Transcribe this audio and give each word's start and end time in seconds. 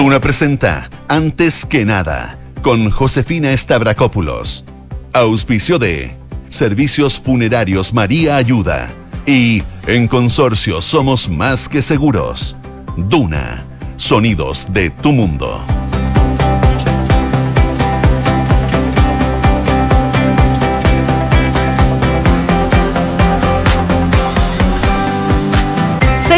Duna 0.00 0.18
presenta 0.18 0.88
Antes 1.08 1.66
que 1.66 1.84
nada 1.84 2.38
con 2.62 2.90
Josefina 2.90 3.54
Stavrakopoulos. 3.54 4.64
Auspicio 5.12 5.78
de 5.78 6.16
Servicios 6.48 7.20
Funerarios 7.20 7.92
María 7.92 8.36
Ayuda 8.36 8.88
y 9.26 9.62
en 9.86 10.08
Consorcio 10.08 10.80
Somos 10.80 11.28
Más 11.28 11.68
que 11.68 11.82
Seguros. 11.82 12.56
Duna, 12.96 13.66
sonidos 13.96 14.72
de 14.72 14.88
tu 14.88 15.12
mundo. 15.12 15.62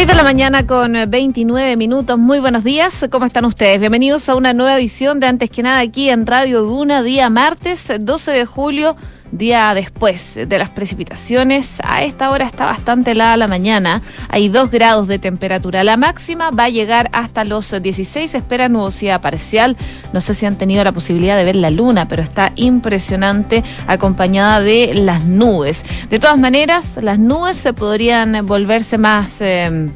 6 0.03 0.11
de 0.11 0.17
la 0.17 0.23
mañana 0.23 0.67
con 0.67 0.97
29 1.07 1.77
minutos. 1.77 2.17
Muy 2.17 2.41
buenos 2.41 2.65
días. 2.65 3.05
¿Cómo 3.09 3.25
están 3.25 3.45
ustedes? 3.45 3.79
Bienvenidos 3.79 4.27
a 4.27 4.35
una 4.35 4.51
nueva 4.51 4.75
edición 4.75 5.21
de 5.21 5.27
Antes 5.27 5.49
que 5.49 5.63
nada 5.63 5.79
aquí 5.79 6.09
en 6.09 6.27
Radio 6.27 6.63
Duna, 6.63 7.01
día 7.03 7.29
martes 7.29 7.87
12 8.01 8.31
de 8.31 8.45
julio, 8.45 8.97
día 9.37 9.73
después 9.73 10.39
de 10.47 10.57
las 10.57 10.69
precipitaciones. 10.69 11.79
A 11.83 12.03
esta 12.03 12.29
hora 12.29 12.45
está 12.45 12.65
bastante 12.65 13.11
helada 13.11 13.35
la 13.37 13.47
mañana. 13.47 14.01
Hay 14.29 14.49
2 14.49 14.71
grados 14.71 15.07
de 15.07 15.19
temperatura. 15.19 15.83
La 15.83 15.97
máxima 15.97 16.51
va 16.51 16.65
a 16.65 16.69
llegar 16.69 17.09
hasta 17.13 17.43
los 17.43 17.73
16. 17.81 18.35
espera 18.35 18.69
nubosidad 18.69 19.21
parcial. 19.21 19.77
No 20.13 20.21
sé 20.21 20.33
si 20.33 20.45
han 20.45 20.57
tenido 20.57 20.83
la 20.83 20.91
posibilidad 20.91 21.35
de 21.35 21.43
ver 21.43 21.55
la 21.55 21.71
luna, 21.71 22.07
pero 22.07 22.21
está 22.21 22.53
impresionante 22.55 23.63
acompañada 23.87 24.61
de 24.61 24.93
las 24.93 25.25
nubes. 25.25 25.83
De 26.09 26.19
todas 26.19 26.39
maneras, 26.39 26.99
las 27.01 27.19
nubes 27.19 27.57
se 27.57 27.73
podrían 27.73 28.45
volverse 28.45 28.97
más... 28.97 29.41
Eh, 29.41 29.89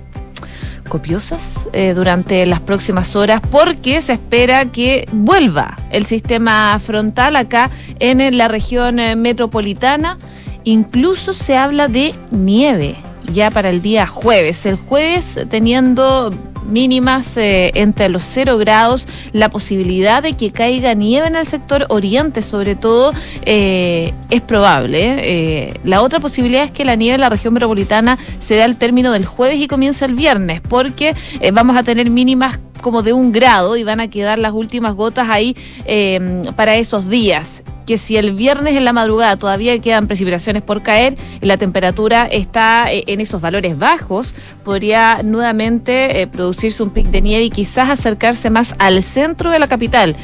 copiosas 0.87 1.67
eh, 1.73 1.93
durante 1.93 2.45
las 2.45 2.59
próximas 2.59 3.15
horas 3.15 3.41
porque 3.51 4.01
se 4.01 4.13
espera 4.13 4.71
que 4.71 5.07
vuelva 5.11 5.77
el 5.91 6.05
sistema 6.05 6.79
frontal 6.79 7.35
acá 7.35 7.69
en 7.99 8.37
la 8.37 8.47
región 8.47 8.99
eh, 8.99 9.15
metropolitana. 9.15 10.17
Incluso 10.63 11.33
se 11.33 11.55
habla 11.55 11.87
de 11.87 12.13
nieve 12.31 12.97
ya 13.33 13.51
para 13.51 13.69
el 13.69 13.81
día 13.81 14.07
jueves. 14.07 14.65
El 14.65 14.75
jueves 14.75 15.39
teniendo 15.49 16.31
mínimas 16.63 17.37
eh, 17.37 17.71
entre 17.75 18.09
los 18.09 18.23
0 18.23 18.57
grados, 18.57 19.07
la 19.33 19.49
posibilidad 19.49 20.23
de 20.23 20.33
que 20.33 20.51
caiga 20.51 20.93
nieve 20.93 21.27
en 21.27 21.35
el 21.35 21.47
sector 21.47 21.85
oriente 21.89 22.41
sobre 22.41 22.75
todo 22.75 23.13
eh, 23.43 24.13
es 24.29 24.41
probable. 24.41 25.17
Eh. 25.19 25.79
la 25.83 26.01
otra 26.01 26.19
posibilidad 26.19 26.63
es 26.63 26.71
que 26.71 26.85
la 26.85 26.95
nieve 26.95 27.15
en 27.15 27.21
la 27.21 27.29
región 27.29 27.53
metropolitana 27.53 28.17
se 28.39 28.55
dé 28.55 28.63
al 28.63 28.75
término 28.75 29.11
del 29.11 29.25
jueves 29.25 29.59
y 29.59 29.67
comience 29.67 30.05
el 30.05 30.13
viernes, 30.13 30.61
porque 30.61 31.15
vamos 31.53 31.75
a 31.77 31.83
tener 31.83 32.09
mínimas 32.09 32.59
como 32.81 33.03
de 33.03 33.13
un 33.13 33.31
grado 33.31 33.77
y 33.77 33.83
van 33.83 33.99
a 33.99 34.09
quedar 34.09 34.39
las 34.39 34.53
últimas 34.53 34.95
gotas 34.95 35.29
ahí 35.29 35.55
para 36.55 36.75
esos 36.75 37.09
días 37.09 37.63
que 37.87 37.97
si 37.97 38.17
el 38.17 38.33
viernes 38.33 38.75
en 38.75 38.85
la 38.85 38.93
madrugada 38.93 39.37
todavía 39.37 39.79
quedan 39.79 40.07
precipitaciones 40.07 40.61
por 40.61 40.83
caer 40.83 41.15
y 41.41 41.45
la 41.45 41.57
temperatura 41.57 42.25
está 42.25 42.91
eh, 42.91 43.05
en 43.07 43.21
esos 43.21 43.41
valores 43.41 43.79
bajos, 43.79 44.35
podría 44.65 45.23
nuevamente 45.23 46.21
eh, 46.21 46.27
producirse 46.27 46.83
un 46.83 46.89
pic 46.89 47.07
de 47.07 47.21
nieve 47.21 47.45
y 47.45 47.49
quizás 47.49 47.89
acercarse 47.89 48.49
más 48.49 48.75
al 48.77 49.01
centro 49.01 49.51
de 49.51 49.59
la 49.59 49.67
capital. 49.67 50.17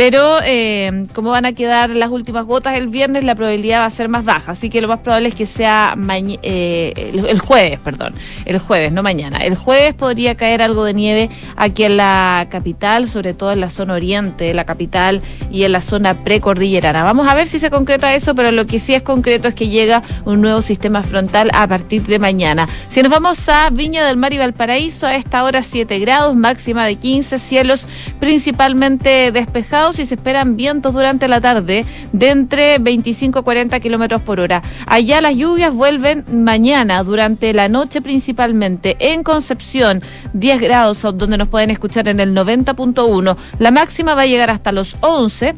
Pero 0.00 0.38
eh, 0.42 1.04
como 1.12 1.28
van 1.28 1.44
a 1.44 1.52
quedar 1.52 1.90
las 1.90 2.08
últimas 2.08 2.46
gotas 2.46 2.74
el 2.74 2.88
viernes, 2.88 3.22
la 3.22 3.34
probabilidad 3.34 3.80
va 3.80 3.84
a 3.84 3.90
ser 3.90 4.08
más 4.08 4.24
baja. 4.24 4.52
Así 4.52 4.70
que 4.70 4.80
lo 4.80 4.88
más 4.88 5.00
probable 5.00 5.28
es 5.28 5.34
que 5.34 5.44
sea 5.44 5.94
eh, 6.42 7.12
el, 7.28 7.38
jueves, 7.38 7.78
perdón. 7.80 8.14
El 8.46 8.60
jueves, 8.60 8.92
no 8.92 9.02
mañana. 9.02 9.36
El 9.44 9.56
jueves 9.56 9.92
podría 9.92 10.36
caer 10.36 10.62
algo 10.62 10.84
de 10.84 10.94
nieve 10.94 11.28
aquí 11.54 11.84
en 11.84 11.98
la 11.98 12.46
capital, 12.50 13.08
sobre 13.08 13.34
todo 13.34 13.52
en 13.52 13.60
la 13.60 13.68
zona 13.68 13.92
oriente 13.92 14.44
de 14.44 14.54
la 14.54 14.64
capital 14.64 15.20
y 15.50 15.64
en 15.64 15.72
la 15.72 15.82
zona 15.82 16.24
precordillerana. 16.24 17.04
Vamos 17.04 17.28
a 17.28 17.34
ver 17.34 17.46
si 17.46 17.58
se 17.58 17.68
concreta 17.68 18.14
eso, 18.14 18.34
pero 18.34 18.52
lo 18.52 18.66
que 18.66 18.78
sí 18.78 18.94
es 18.94 19.02
concreto 19.02 19.48
es 19.48 19.54
que 19.54 19.68
llega 19.68 20.02
un 20.24 20.40
nuevo 20.40 20.62
sistema 20.62 21.02
frontal 21.02 21.50
a 21.52 21.68
partir 21.68 22.04
de 22.04 22.18
mañana. 22.18 22.66
Si 22.88 23.02
nos 23.02 23.12
vamos 23.12 23.46
a 23.50 23.68
Viña 23.68 24.06
del 24.06 24.16
Mar 24.16 24.32
y 24.32 24.38
Valparaíso, 24.38 25.06
a 25.06 25.14
esta 25.14 25.44
hora 25.44 25.62
7 25.62 25.98
grados, 25.98 26.36
máxima 26.36 26.86
de 26.86 26.96
15, 26.96 27.38
cielos 27.38 27.86
principalmente 28.18 29.30
despejados 29.30 29.89
y 29.98 30.06
se 30.06 30.14
esperan 30.14 30.56
vientos 30.56 30.94
durante 30.94 31.28
la 31.28 31.40
tarde 31.40 31.84
de 32.12 32.28
entre 32.30 32.78
25 32.78 33.40
a 33.40 33.42
40 33.42 33.80
kilómetros 33.80 34.22
por 34.22 34.40
hora. 34.40 34.62
Allá 34.86 35.20
las 35.20 35.34
lluvias 35.34 35.74
vuelven 35.74 36.24
mañana, 36.30 37.02
durante 37.02 37.52
la 37.52 37.68
noche 37.68 38.00
principalmente. 38.00 38.96
En 39.00 39.22
Concepción, 39.22 40.02
10 40.34 40.60
grados, 40.60 41.02
donde 41.02 41.38
nos 41.38 41.48
pueden 41.48 41.70
escuchar 41.70 42.08
en 42.08 42.20
el 42.20 42.34
90.1. 42.34 43.36
La 43.58 43.70
máxima 43.70 44.14
va 44.14 44.22
a 44.22 44.26
llegar 44.26 44.50
hasta 44.50 44.72
los 44.72 44.96
11 45.00 45.54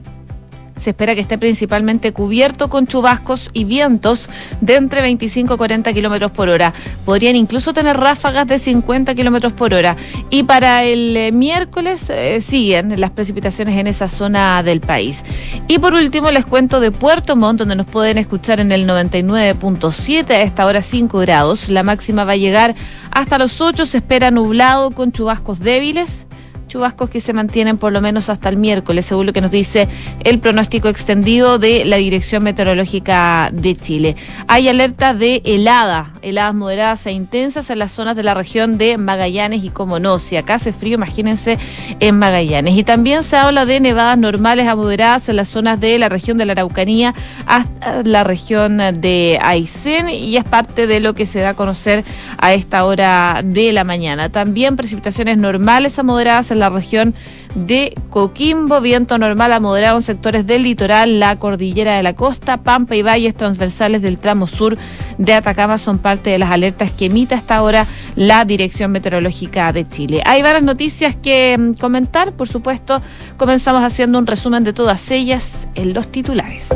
se 0.82 0.90
espera 0.90 1.14
que 1.14 1.20
esté 1.20 1.38
principalmente 1.38 2.12
cubierto 2.12 2.68
con 2.68 2.88
chubascos 2.88 3.50
y 3.52 3.64
vientos 3.64 4.28
de 4.60 4.74
entre 4.74 5.00
25 5.00 5.54
y 5.54 5.56
40 5.56 5.92
kilómetros 5.92 6.32
por 6.32 6.48
hora. 6.48 6.74
Podrían 7.04 7.36
incluso 7.36 7.72
tener 7.72 7.96
ráfagas 7.96 8.48
de 8.48 8.58
50 8.58 9.14
kilómetros 9.14 9.52
por 9.52 9.74
hora. 9.74 9.96
Y 10.28 10.42
para 10.42 10.82
el 10.82 11.16
eh, 11.16 11.30
miércoles 11.30 12.10
eh, 12.10 12.40
siguen 12.40 13.00
las 13.00 13.10
precipitaciones 13.10 13.78
en 13.78 13.86
esa 13.86 14.08
zona 14.08 14.62
del 14.64 14.80
país. 14.80 15.24
Y 15.68 15.78
por 15.78 15.94
último, 15.94 16.32
les 16.32 16.44
cuento 16.44 16.80
de 16.80 16.90
Puerto 16.90 17.36
Montt, 17.36 17.60
donde 17.60 17.76
nos 17.76 17.86
pueden 17.86 18.18
escuchar 18.18 18.58
en 18.58 18.72
el 18.72 18.86
99.7 18.86 20.30
a 20.30 20.42
esta 20.42 20.66
hora 20.66 20.82
5 20.82 21.18
grados. 21.20 21.68
La 21.68 21.84
máxima 21.84 22.24
va 22.24 22.32
a 22.32 22.36
llegar 22.36 22.74
hasta 23.12 23.38
los 23.38 23.60
8. 23.60 23.86
Se 23.86 23.98
espera 23.98 24.32
nublado 24.32 24.90
con 24.90 25.12
chubascos 25.12 25.60
débiles 25.60 26.26
chubascos 26.72 27.10
que 27.10 27.20
se 27.20 27.34
mantienen 27.34 27.76
por 27.76 27.92
lo 27.92 28.00
menos 28.00 28.30
hasta 28.30 28.48
el 28.48 28.56
miércoles, 28.56 29.04
según 29.04 29.26
lo 29.26 29.34
que 29.34 29.42
nos 29.42 29.50
dice 29.50 29.88
el 30.24 30.38
pronóstico 30.38 30.88
extendido 30.88 31.58
de 31.58 31.84
la 31.84 31.96
Dirección 31.96 32.42
Meteorológica 32.44 33.50
de 33.52 33.76
Chile. 33.76 34.16
Hay 34.48 34.68
alerta 34.68 35.12
de 35.12 35.42
helada, 35.44 36.12
heladas 36.22 36.54
moderadas 36.54 37.06
e 37.06 37.12
intensas 37.12 37.68
en 37.68 37.78
las 37.78 37.92
zonas 37.92 38.16
de 38.16 38.22
la 38.22 38.32
región 38.32 38.78
de 38.78 38.96
Magallanes 38.96 39.62
y 39.64 39.68
como 39.68 39.98
no, 39.98 40.18
si 40.18 40.36
acá 40.36 40.54
hace 40.54 40.72
frío, 40.72 40.94
imagínense 40.94 41.58
en 42.00 42.18
Magallanes. 42.18 42.74
Y 42.74 42.84
también 42.84 43.22
se 43.22 43.36
habla 43.36 43.66
de 43.66 43.78
nevadas 43.78 44.16
normales 44.16 44.66
a 44.66 44.74
moderadas 44.74 45.28
en 45.28 45.36
las 45.36 45.48
zonas 45.48 45.78
de 45.78 45.98
la 45.98 46.08
región 46.08 46.38
de 46.38 46.46
la 46.46 46.52
Araucanía 46.52 47.14
hasta 47.44 48.02
la 48.02 48.24
región 48.24 48.78
de 48.78 49.38
Aysén 49.42 50.08
y 50.08 50.38
es 50.38 50.44
parte 50.44 50.86
de 50.86 51.00
lo 51.00 51.14
que 51.14 51.26
se 51.26 51.40
da 51.40 51.50
a 51.50 51.54
conocer 51.54 52.02
a 52.38 52.54
esta 52.54 52.86
hora 52.86 53.42
de 53.44 53.74
la 53.74 53.84
mañana. 53.84 54.30
También 54.30 54.76
precipitaciones 54.76 55.36
normales 55.36 55.98
a 55.98 56.02
moderadas 56.02 56.50
en 56.50 56.61
la 56.62 56.70
región 56.70 57.14
de 57.54 57.94
Coquimbo, 58.08 58.80
viento 58.80 59.18
normal 59.18 59.52
a 59.52 59.60
moderado 59.60 59.96
en 59.98 60.02
sectores 60.02 60.46
del 60.46 60.62
litoral, 60.62 61.20
la 61.20 61.38
cordillera 61.38 61.96
de 61.96 62.02
la 62.02 62.14
costa, 62.14 62.58
Pampa 62.58 62.96
y 62.96 63.02
valles 63.02 63.34
transversales 63.34 64.00
del 64.00 64.18
tramo 64.18 64.46
sur 64.46 64.78
de 65.18 65.34
Atacama 65.34 65.76
son 65.76 65.98
parte 65.98 66.30
de 66.30 66.38
las 66.38 66.50
alertas 66.50 66.92
que 66.92 67.06
emite 67.06 67.34
hasta 67.34 67.56
ahora 67.56 67.86
la 68.16 68.44
Dirección 68.44 68.92
Meteorológica 68.92 69.72
de 69.72 69.88
Chile. 69.88 70.22
Hay 70.24 70.42
varias 70.42 70.62
noticias 70.62 71.16
que 71.16 71.58
mm, 71.58 71.74
comentar, 71.74 72.32
por 72.32 72.48
supuesto, 72.48 73.02
comenzamos 73.36 73.82
haciendo 73.82 74.18
un 74.18 74.26
resumen 74.26 74.64
de 74.64 74.72
todas 74.72 75.10
ellas 75.10 75.68
en 75.74 75.92
los 75.92 76.08
titulares. 76.08 76.68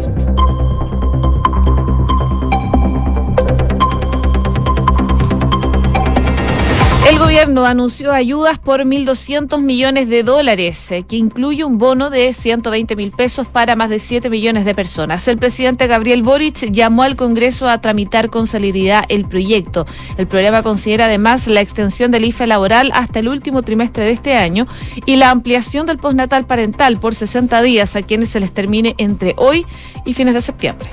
Gobierno 7.36 7.66
anunció 7.66 8.12
ayudas 8.12 8.58
por 8.58 8.80
1.200 8.80 9.60
millones 9.60 10.08
de 10.08 10.22
dólares, 10.22 10.90
eh, 10.90 11.02
que 11.02 11.16
incluye 11.16 11.64
un 11.64 11.76
bono 11.76 12.08
de 12.08 12.32
120 12.32 12.96
mil 12.96 13.10
pesos 13.10 13.46
para 13.46 13.76
más 13.76 13.90
de 13.90 13.98
7 13.98 14.30
millones 14.30 14.64
de 14.64 14.74
personas. 14.74 15.28
El 15.28 15.36
presidente 15.36 15.86
Gabriel 15.86 16.22
Boric 16.22 16.70
llamó 16.70 17.02
al 17.02 17.14
Congreso 17.14 17.68
a 17.68 17.78
tramitar 17.82 18.30
con 18.30 18.46
celeridad 18.46 19.04
el 19.10 19.26
proyecto. 19.26 19.84
El 20.16 20.26
programa 20.26 20.62
considera 20.62 21.04
además 21.04 21.46
la 21.46 21.60
extensión 21.60 22.10
del 22.10 22.24
IFE 22.24 22.46
laboral 22.46 22.90
hasta 22.94 23.18
el 23.18 23.28
último 23.28 23.60
trimestre 23.60 24.04
de 24.04 24.12
este 24.12 24.34
año 24.34 24.66
y 25.04 25.16
la 25.16 25.28
ampliación 25.28 25.84
del 25.84 25.98
postnatal 25.98 26.46
parental 26.46 26.98
por 26.98 27.14
60 27.14 27.60
días 27.60 27.96
a 27.96 28.02
quienes 28.02 28.30
se 28.30 28.40
les 28.40 28.52
termine 28.52 28.94
entre 28.96 29.34
hoy 29.36 29.66
y 30.06 30.14
fines 30.14 30.32
de 30.32 30.40
septiembre. 30.40 30.88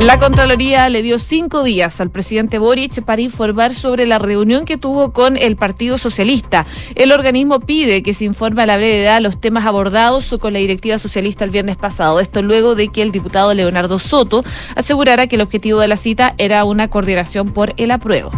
La 0.00 0.18
Contraloría 0.18 0.88
le 0.88 1.02
dio 1.02 1.18
cinco 1.18 1.62
días 1.62 2.00
al 2.00 2.10
presidente 2.10 2.58
Boric 2.58 3.02
para 3.02 3.22
informar 3.22 3.72
sobre 3.72 4.06
la 4.06 4.18
reunión 4.18 4.64
que 4.64 4.76
tuvo 4.76 5.12
con 5.12 5.36
el 5.36 5.56
Partido 5.56 5.98
Socialista. 5.98 6.66
El 6.94 7.12
organismo 7.12 7.60
pide 7.60 8.02
que 8.02 8.12
se 8.12 8.24
informe 8.24 8.62
a 8.62 8.66
la 8.66 8.76
brevedad 8.76 9.22
los 9.22 9.40
temas 9.40 9.64
abordados 9.64 10.34
con 10.40 10.52
la 10.52 10.58
directiva 10.58 10.98
socialista 10.98 11.44
el 11.44 11.50
viernes 11.50 11.76
pasado. 11.76 12.20
Esto 12.20 12.42
luego 12.42 12.74
de 12.74 12.88
que 12.88 13.02
el 13.02 13.12
diputado 13.12 13.54
Leonardo 13.54 13.98
Soto 13.98 14.44
asegurara 14.74 15.26
que 15.26 15.36
el 15.36 15.42
objetivo 15.42 15.78
de 15.78 15.88
la 15.88 15.96
cita 15.96 16.34
era 16.38 16.64
una 16.64 16.88
coordinación 16.88 17.52
por 17.52 17.72
el 17.76 17.90
apruebo. 17.90 18.32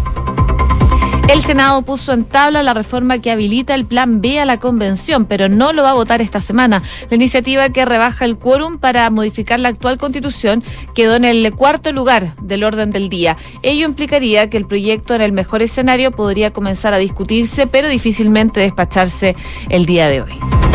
El 1.29 1.43
Senado 1.43 1.83
puso 1.83 2.13
en 2.13 2.25
tabla 2.25 2.63
la 2.63 2.73
reforma 2.73 3.19
que 3.19 3.33
habilita 3.33 3.75
el 3.75 3.85
plan 3.85 4.21
B 4.21 4.39
a 4.39 4.45
la 4.45 4.61
convención, 4.61 5.25
pero 5.25 5.49
no 5.49 5.73
lo 5.73 5.83
va 5.83 5.91
a 5.91 5.95
votar 5.95 6.21
esta 6.23 6.41
semana. 6.41 6.85
La 7.11 7.17
iniciativa 7.17 7.69
que 7.71 7.85
rebaja 7.85 8.25
el 8.25 8.39
quórum 8.39 8.79
para 8.79 9.11
modificar 9.11 9.59
la 9.59 9.69
actual 9.69 9.99
constitución 9.99 10.63
quedó 10.95 11.17
en 11.17 11.25
el 11.25 11.53
cuarto 11.53 11.91
lugar 11.91 12.37
del 12.41 12.63
orden 12.63 12.91
del 12.91 13.09
día. 13.09 13.37
Ello 13.63 13.87
implicaría 13.87 14.49
que 14.49 14.57
el 14.57 14.67
proyecto 14.67 15.15
en 15.17 15.21
el 15.21 15.33
mejor 15.33 15.63
escenario 15.63 16.13
podría 16.13 16.53
comenzar 16.53 16.95
a 16.95 16.99
discutirse, 16.99 17.67
pero 17.67 17.89
difícilmente 17.89 18.61
despacharse 18.61 19.35
el 19.69 19.85
día 19.85 20.09
de 20.09 20.23
hoy. 20.23 20.66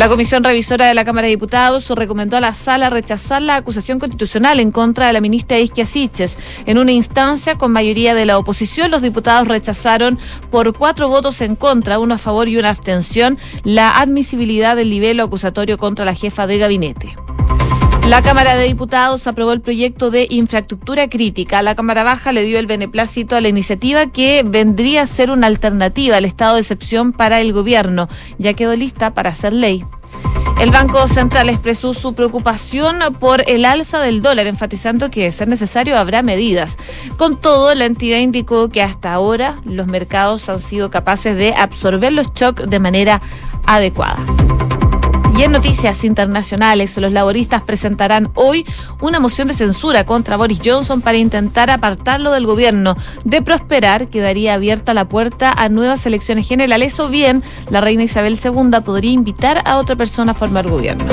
La 0.00 0.08
Comisión 0.08 0.42
Revisora 0.42 0.86
de 0.86 0.94
la 0.94 1.04
Cámara 1.04 1.26
de 1.26 1.32
Diputados 1.32 1.86
recomendó 1.90 2.38
a 2.38 2.40
la 2.40 2.54
Sala 2.54 2.88
rechazar 2.88 3.42
la 3.42 3.56
acusación 3.56 3.98
constitucional 3.98 4.58
en 4.58 4.70
contra 4.70 5.06
de 5.06 5.12
la 5.12 5.20
ministra 5.20 5.58
Isquia 5.58 5.84
Siches. 5.84 6.38
En 6.64 6.78
una 6.78 6.92
instancia 6.92 7.58
con 7.58 7.70
mayoría 7.70 8.14
de 8.14 8.24
la 8.24 8.38
oposición, 8.38 8.90
los 8.90 9.02
diputados 9.02 9.46
rechazaron 9.46 10.18
por 10.50 10.72
cuatro 10.72 11.10
votos 11.10 11.42
en 11.42 11.54
contra, 11.54 11.98
uno 11.98 12.14
a 12.14 12.18
favor 12.18 12.48
y 12.48 12.56
una 12.56 12.70
abstención, 12.70 13.36
la 13.62 14.00
admisibilidad 14.00 14.74
del 14.74 14.88
nivel 14.88 15.20
acusatorio 15.20 15.76
contra 15.76 16.06
la 16.06 16.14
jefa 16.14 16.46
de 16.46 16.56
gabinete. 16.56 17.14
La 18.06 18.22
Cámara 18.22 18.56
de 18.56 18.66
Diputados 18.66 19.26
aprobó 19.26 19.52
el 19.52 19.60
proyecto 19.60 20.10
de 20.10 20.26
infraestructura 20.30 21.08
crítica. 21.08 21.62
La 21.62 21.74
Cámara 21.74 22.02
Baja 22.02 22.32
le 22.32 22.44
dio 22.44 22.58
el 22.58 22.66
beneplácito 22.66 23.36
a 23.36 23.40
la 23.40 23.48
iniciativa 23.48 24.06
que 24.06 24.42
vendría 24.44 25.02
a 25.02 25.06
ser 25.06 25.30
una 25.30 25.46
alternativa 25.46 26.16
al 26.16 26.24
estado 26.24 26.54
de 26.54 26.60
excepción 26.60 27.12
para 27.12 27.40
el 27.40 27.52
gobierno. 27.52 28.08
Ya 28.38 28.54
quedó 28.54 28.74
lista 28.74 29.14
para 29.14 29.30
hacer 29.30 29.52
ley. 29.52 29.84
El 30.60 30.70
Banco 30.72 31.08
Central 31.08 31.48
expresó 31.48 31.94
su 31.94 32.12
preocupación 32.14 32.98
por 33.18 33.48
el 33.48 33.64
alza 33.64 34.00
del 34.00 34.20
dólar, 34.20 34.46
enfatizando 34.46 35.10
que, 35.10 35.22
de 35.22 35.32
ser 35.32 35.48
necesario, 35.48 35.96
habrá 35.96 36.22
medidas. 36.22 36.76
Con 37.16 37.40
todo, 37.40 37.74
la 37.74 37.86
entidad 37.86 38.18
indicó 38.18 38.68
que 38.68 38.82
hasta 38.82 39.14
ahora 39.14 39.60
los 39.64 39.86
mercados 39.86 40.48
han 40.50 40.58
sido 40.58 40.90
capaces 40.90 41.34
de 41.36 41.54
absorber 41.54 42.12
los 42.12 42.34
shocks 42.34 42.68
de 42.68 42.78
manera 42.78 43.22
adecuada. 43.66 44.18
Y 45.36 45.42
en 45.42 45.52
noticias 45.52 46.04
internacionales, 46.04 46.96
los 46.98 47.12
laboristas 47.12 47.62
presentarán 47.62 48.30
hoy 48.34 48.66
una 49.00 49.20
moción 49.20 49.48
de 49.48 49.54
censura 49.54 50.04
contra 50.04 50.36
Boris 50.36 50.60
Johnson 50.64 51.00
para 51.00 51.18
intentar 51.18 51.70
apartarlo 51.70 52.32
del 52.32 52.46
gobierno. 52.46 52.96
De 53.24 53.40
prosperar, 53.40 54.08
quedaría 54.08 54.54
abierta 54.54 54.92
la 54.92 55.08
puerta 55.08 55.52
a 55.52 55.68
nuevas 55.68 56.04
elecciones 56.06 56.46
generales 56.46 56.98
o 57.00 57.08
bien 57.08 57.42
la 57.70 57.80
reina 57.80 58.02
Isabel 58.02 58.38
II 58.42 58.80
podría 58.84 59.12
invitar 59.12 59.62
a 59.64 59.78
otra 59.78 59.96
persona 59.96 60.32
a 60.32 60.34
formar 60.34 60.68
gobierno. 60.68 61.06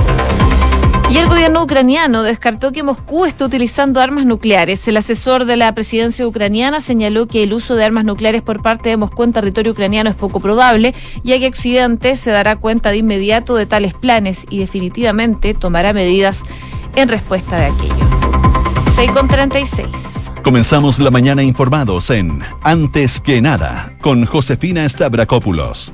Y 1.09 1.17
el 1.17 1.29
gobierno 1.29 1.63
ucraniano 1.63 2.21
descartó 2.21 2.73
que 2.73 2.83
Moscú 2.83 3.25
esté 3.25 3.45
utilizando 3.45 4.01
armas 4.01 4.25
nucleares. 4.25 4.85
El 4.89 4.97
asesor 4.97 5.45
de 5.45 5.55
la 5.55 5.73
presidencia 5.73 6.27
ucraniana 6.27 6.81
señaló 6.81 7.27
que 7.27 7.43
el 7.43 7.53
uso 7.53 7.75
de 7.75 7.85
armas 7.85 8.03
nucleares 8.03 8.41
por 8.41 8.61
parte 8.61 8.89
de 8.89 8.97
Moscú 8.97 9.23
en 9.23 9.31
territorio 9.31 9.71
ucraniano 9.71 10.09
es 10.09 10.17
poco 10.17 10.41
probable, 10.41 10.93
ya 11.23 11.39
que 11.39 11.47
Occidente 11.47 12.17
se 12.17 12.31
dará 12.31 12.57
cuenta 12.57 12.89
de 12.89 12.97
inmediato 12.97 13.55
de 13.55 13.65
tales 13.65 13.93
planes 13.93 14.45
y 14.49 14.59
definitivamente 14.59 15.53
tomará 15.53 15.93
medidas 15.93 16.41
en 16.95 17.07
respuesta 17.07 17.57
de 17.57 17.67
aquello. 17.67 18.09
6 18.95 19.11
con 19.11 19.29
36. 19.29 19.87
Comenzamos 20.43 20.99
la 20.99 21.11
mañana 21.11 21.41
informados 21.41 22.09
en 22.09 22.41
Antes 22.63 23.21
que 23.21 23.41
nada 23.41 23.93
con 24.01 24.25
Josefina 24.25 24.87
Stavrakopoulos. 24.87 25.93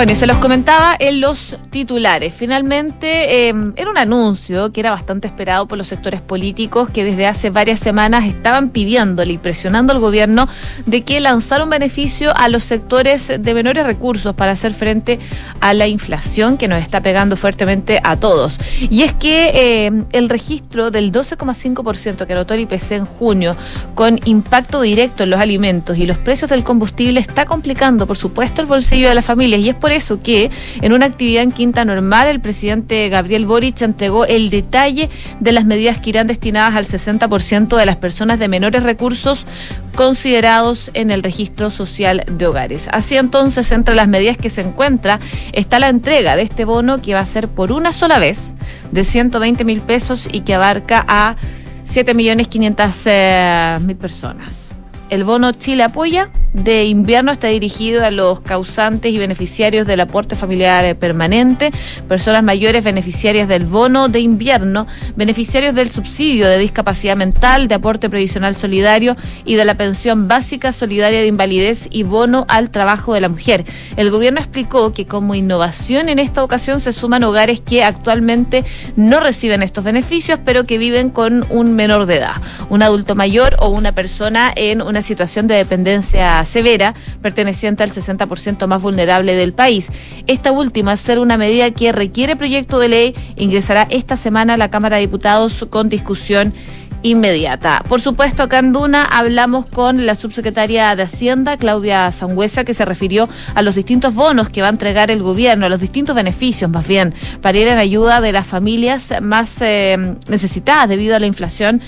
Bueno, 0.00 0.12
y 0.12 0.14
se 0.14 0.26
los 0.26 0.38
comentaba 0.38 0.96
en 0.98 1.20
los 1.20 1.58
titulares. 1.68 2.32
Finalmente, 2.32 3.48
em, 3.48 3.74
era 3.76 3.90
un 3.90 3.98
anuncio 3.98 4.72
que 4.72 4.80
era 4.80 4.90
bastante 4.90 5.28
esperado 5.28 5.68
por 5.68 5.76
los 5.76 5.88
sectores 5.88 6.22
políticos 6.22 6.88
que 6.88 7.04
desde 7.04 7.26
hace 7.26 7.50
varias 7.50 7.80
semanas 7.80 8.24
estaban 8.24 8.70
pidiéndole 8.70 9.34
y 9.34 9.36
presionando 9.36 9.92
al 9.92 9.98
gobierno 9.98 10.48
de 10.86 11.02
que 11.02 11.20
lanzara 11.20 11.64
un 11.64 11.68
beneficio 11.68 12.34
a 12.34 12.48
los 12.48 12.64
sectores 12.64 13.28
de 13.28 13.52
menores 13.52 13.84
recursos 13.84 14.34
para 14.34 14.52
hacer 14.52 14.72
frente 14.72 15.18
a 15.60 15.74
la 15.74 15.86
inflación 15.86 16.56
que 16.56 16.66
nos 16.66 16.82
está 16.82 17.02
pegando 17.02 17.36
fuertemente 17.36 18.00
a 18.02 18.16
todos. 18.16 18.58
Y 18.88 19.02
es 19.02 19.12
que 19.12 19.84
em, 19.84 20.06
el 20.12 20.30
registro 20.30 20.90
del 20.90 21.12
12,5% 21.12 22.26
que 22.26 22.32
anotó 22.32 22.54
el 22.54 22.60
IPC 22.60 22.92
en 22.92 23.04
junio, 23.04 23.54
con 23.94 24.18
impacto 24.24 24.80
directo 24.80 25.24
en 25.24 25.28
los 25.28 25.40
alimentos 25.40 25.98
y 25.98 26.06
los 26.06 26.16
precios 26.16 26.48
del 26.48 26.64
combustible, 26.64 27.20
está 27.20 27.44
complicando, 27.44 28.06
por 28.06 28.16
supuesto, 28.16 28.62
el 28.62 28.66
bolsillo 28.66 29.10
de 29.10 29.14
las 29.14 29.26
familias. 29.26 29.60
Y 29.60 29.68
es 29.68 29.74
por 29.74 29.89
eso 29.92 30.20
que 30.22 30.50
en 30.80 30.92
una 30.92 31.06
actividad 31.06 31.42
en 31.42 31.52
Quinta 31.52 31.84
Normal 31.84 32.28
el 32.28 32.40
presidente 32.40 33.08
Gabriel 33.08 33.46
Boric 33.46 33.80
entregó 33.82 34.24
el 34.24 34.50
detalle 34.50 35.08
de 35.40 35.52
las 35.52 35.64
medidas 35.64 35.98
que 35.98 36.10
irán 36.10 36.26
destinadas 36.26 36.76
al 36.76 36.84
60% 36.84 37.76
de 37.76 37.86
las 37.86 37.96
personas 37.96 38.38
de 38.38 38.48
menores 38.48 38.82
recursos 38.82 39.46
considerados 39.94 40.90
en 40.94 41.10
el 41.10 41.22
registro 41.22 41.70
social 41.70 42.24
de 42.30 42.46
hogares. 42.46 42.88
Así 42.92 43.16
entonces, 43.16 43.70
entre 43.72 43.94
las 43.94 44.08
medidas 44.08 44.36
que 44.36 44.50
se 44.50 44.62
encuentra 44.62 45.20
está 45.52 45.78
la 45.78 45.88
entrega 45.88 46.36
de 46.36 46.42
este 46.42 46.64
bono 46.64 47.02
que 47.02 47.14
va 47.14 47.20
a 47.20 47.26
ser 47.26 47.48
por 47.48 47.72
una 47.72 47.92
sola 47.92 48.18
vez 48.18 48.54
de 48.92 49.04
120 49.04 49.64
mil 49.64 49.80
pesos 49.80 50.28
y 50.30 50.40
que 50.40 50.54
abarca 50.54 51.04
a 51.06 51.36
7 51.82 52.14
millones 52.14 52.48
500 52.48 53.02
eh, 53.06 53.96
personas. 54.00 54.69
El 55.10 55.24
bono 55.24 55.50
Chile 55.50 55.82
apoya 55.82 56.30
de 56.52 56.84
invierno 56.84 57.32
está 57.32 57.48
dirigido 57.48 58.04
a 58.04 58.10
los 58.10 58.40
causantes 58.40 59.12
y 59.12 59.18
beneficiarios 59.18 59.86
del 59.86 60.00
aporte 60.00 60.36
familiar 60.36 60.96
permanente, 60.96 61.72
personas 62.08 62.42
mayores 62.42 62.82
beneficiarias 62.82 63.48
del 63.48 63.64
bono 63.64 64.08
de 64.08 64.20
invierno, 64.20 64.86
beneficiarios 65.16 65.74
del 65.74 65.90
subsidio 65.90 66.48
de 66.48 66.58
discapacidad 66.58 67.16
mental, 67.16 67.66
de 67.66 67.74
aporte 67.76 68.08
previsional 68.08 68.54
solidario 68.54 69.16
y 69.44 69.56
de 69.56 69.64
la 69.64 69.74
pensión 69.74 70.28
básica 70.28 70.72
solidaria 70.72 71.20
de 71.20 71.26
invalidez 71.26 71.88
y 71.90 72.04
bono 72.04 72.44
al 72.48 72.70
trabajo 72.70 73.14
de 73.14 73.20
la 73.20 73.28
mujer. 73.28 73.64
El 73.96 74.10
gobierno 74.10 74.40
explicó 74.40 74.92
que 74.92 75.06
como 75.06 75.34
innovación 75.34 76.08
en 76.08 76.20
esta 76.20 76.42
ocasión 76.42 76.78
se 76.78 76.92
suman 76.92 77.24
hogares 77.24 77.60
que 77.60 77.82
actualmente 77.82 78.64
no 78.94 79.18
reciben 79.18 79.62
estos 79.62 79.82
beneficios, 79.82 80.38
pero 80.44 80.66
que 80.66 80.78
viven 80.78 81.10
con 81.10 81.46
un 81.50 81.74
menor 81.74 82.06
de 82.06 82.16
edad, 82.16 82.36
un 82.68 82.82
adulto 82.82 83.16
mayor 83.16 83.56
o 83.58 83.68
una 83.68 83.92
persona 83.92 84.52
en 84.54 84.82
una 84.82 84.99
situación 85.02 85.46
de 85.46 85.54
dependencia 85.54 86.44
severa, 86.44 86.94
perteneciente 87.22 87.82
al 87.82 87.90
60% 87.90 88.66
más 88.66 88.82
vulnerable 88.82 89.34
del 89.34 89.52
país. 89.52 89.90
Esta 90.26 90.52
última, 90.52 90.96
ser 90.96 91.18
una 91.18 91.36
medida 91.36 91.70
que 91.70 91.92
requiere 91.92 92.36
proyecto 92.36 92.78
de 92.78 92.88
ley, 92.88 93.14
ingresará 93.36 93.86
esta 93.90 94.16
semana 94.16 94.54
a 94.54 94.56
la 94.56 94.70
Cámara 94.70 94.96
de 94.96 95.02
Diputados 95.02 95.66
con 95.70 95.88
discusión 95.88 96.54
inmediata. 97.02 97.82
Por 97.88 98.00
supuesto, 98.00 98.42
acá 98.42 98.58
en 98.58 98.72
Duna 98.72 99.04
hablamos 99.04 99.66
con 99.66 100.06
la 100.06 100.14
subsecretaria 100.14 100.94
de 100.96 101.02
Hacienda, 101.04 101.56
Claudia 101.56 102.12
Sangüesa, 102.12 102.64
que 102.64 102.74
se 102.74 102.84
refirió 102.84 103.28
a 103.54 103.62
los 103.62 103.74
distintos 103.74 104.14
bonos 104.14 104.48
que 104.50 104.60
va 104.62 104.68
a 104.68 104.70
entregar 104.70 105.10
el 105.10 105.22
gobierno, 105.22 105.66
a 105.66 105.68
los 105.68 105.80
distintos 105.80 106.14
beneficios, 106.14 106.70
más 106.70 106.86
bien, 106.86 107.14
para 107.40 107.58
ir 107.58 107.68
en 107.68 107.78
ayuda 107.78 108.20
de 108.20 108.32
las 108.32 108.46
familias 108.46 109.14
más 109.22 109.56
eh, 109.60 110.16
necesitadas 110.28 110.88
debido 110.88 111.16
a 111.16 111.20
la 111.20 111.26
inflación 111.26 111.80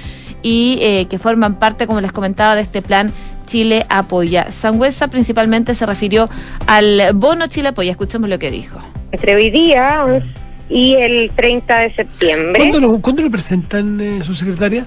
y 0.42 0.78
eh, 0.80 1.06
que 1.08 1.18
forman 1.18 1.58
parte, 1.58 1.86
como 1.86 2.00
les 2.00 2.12
comentaba, 2.12 2.54
de 2.54 2.62
este 2.62 2.82
plan 2.82 3.12
Chile 3.46 3.86
Apoya. 3.88 4.50
Sangüesa 4.50 5.08
principalmente 5.08 5.74
se 5.74 5.86
refirió 5.86 6.28
al 6.66 7.12
bono 7.14 7.46
Chile 7.46 7.68
Apoya. 7.68 7.90
Escuchemos 7.90 8.28
lo 8.28 8.38
que 8.38 8.50
dijo. 8.50 8.78
Entre 9.10 9.34
hoy 9.34 9.50
día 9.50 10.22
y 10.68 10.94
el 10.94 11.30
30 11.36 11.78
de 11.80 11.94
septiembre. 11.94 12.70
¿Cuándo 13.00 13.22
lo, 13.22 13.30
presentan, 13.30 14.00
eh, 14.00 14.20
su 14.24 14.34
secretaria? 14.34 14.86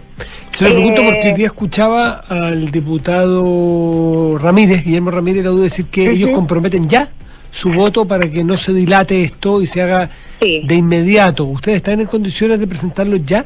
Se 0.50 0.64
lo 0.64 0.72
pregunto 0.72 1.02
eh, 1.02 1.06
porque 1.06 1.28
hoy 1.30 1.34
día 1.36 1.48
escuchaba 1.48 2.22
al 2.28 2.72
diputado 2.72 4.38
Ramírez, 4.40 4.84
Guillermo 4.84 5.12
Ramírez, 5.12 5.44
decir 5.44 5.88
que 5.88 6.10
ellos 6.10 6.32
comprometen 6.32 6.88
ya 6.88 7.08
su 7.52 7.72
voto 7.72 8.06
para 8.06 8.30
que 8.30 8.44
no 8.44 8.58
se 8.58 8.74
dilate 8.74 9.24
esto 9.24 9.62
y 9.62 9.68
se 9.68 9.82
haga 9.82 10.10
de 10.42 10.76
inmediato. 10.76 11.46
¿Ustedes 11.46 11.78
están 11.78 12.02
en 12.02 12.08
condiciones 12.08 12.60
de 12.60 12.68
presentarlo 12.68 13.16
ya? 13.18 13.46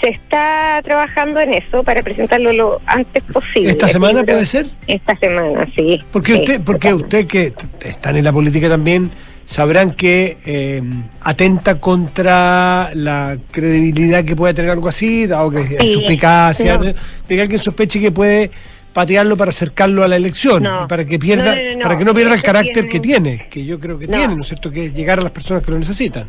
Se 0.00 0.08
está 0.10 0.80
trabajando 0.84 1.40
en 1.40 1.54
eso 1.54 1.82
para 1.82 2.02
presentarlo 2.02 2.52
lo 2.52 2.80
antes 2.86 3.22
posible. 3.24 3.70
¿Esta 3.70 3.88
semana 3.88 4.22
puede 4.24 4.46
ser? 4.46 4.66
Esta 4.86 5.16
semana, 5.18 5.66
sí. 5.74 6.00
Porque 6.12 6.34
usted, 6.34 6.60
porque 6.62 6.94
usted 6.94 7.26
que 7.26 7.52
están 7.84 8.16
en 8.16 8.24
la 8.24 8.32
política 8.32 8.68
también 8.68 9.10
sabrán 9.48 9.92
que 9.92 10.36
eh, 10.44 10.82
atenta 11.22 11.80
contra 11.80 12.90
la 12.94 13.38
credibilidad 13.50 14.22
que 14.22 14.36
puede 14.36 14.52
tener 14.52 14.70
algo 14.70 14.88
así, 14.88 15.26
dado 15.26 15.50
que 15.50 15.76
es 15.78 15.92
suspicacia, 15.94 16.76
de 16.76 16.94
que 17.26 17.40
alguien 17.40 17.58
sospeche 17.58 17.98
que 17.98 18.12
puede 18.12 18.50
patearlo 18.92 19.36
para 19.36 19.50
acercarlo 19.50 20.04
a 20.04 20.08
la 20.08 20.16
elección, 20.16 20.68
para 20.86 21.06
que 21.06 21.18
pierda, 21.18 21.56
para 21.82 21.96
que 21.96 22.04
no 22.04 22.12
pierda 22.12 22.34
el 22.34 22.42
carácter 22.42 22.88
que 22.88 23.00
tiene, 23.00 23.46
que 23.48 23.64
yo 23.64 23.80
creo 23.80 23.98
que 23.98 24.06
tiene, 24.06 24.34
¿no 24.34 24.42
es 24.42 24.48
cierto? 24.48 24.70
Que 24.70 24.86
es 24.86 24.94
llegar 24.94 25.18
a 25.18 25.22
las 25.22 25.32
personas 25.32 25.62
que 25.62 25.70
lo 25.70 25.78
necesitan. 25.78 26.28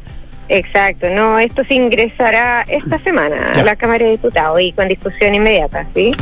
Exacto, 0.49 1.07
no, 1.09 1.37
esto 1.37 1.63
se 1.65 1.75
ingresará 1.75 2.65
esta 2.67 2.97
semana 2.99 3.53
a 3.53 3.63
la 3.63 3.75
Cámara 3.75 4.03
de 4.05 4.11
Diputados 4.11 4.59
y 4.59 4.71
con 4.73 4.87
discusión 4.87 5.35
inmediata, 5.35 5.85
¿sí? 5.93 6.15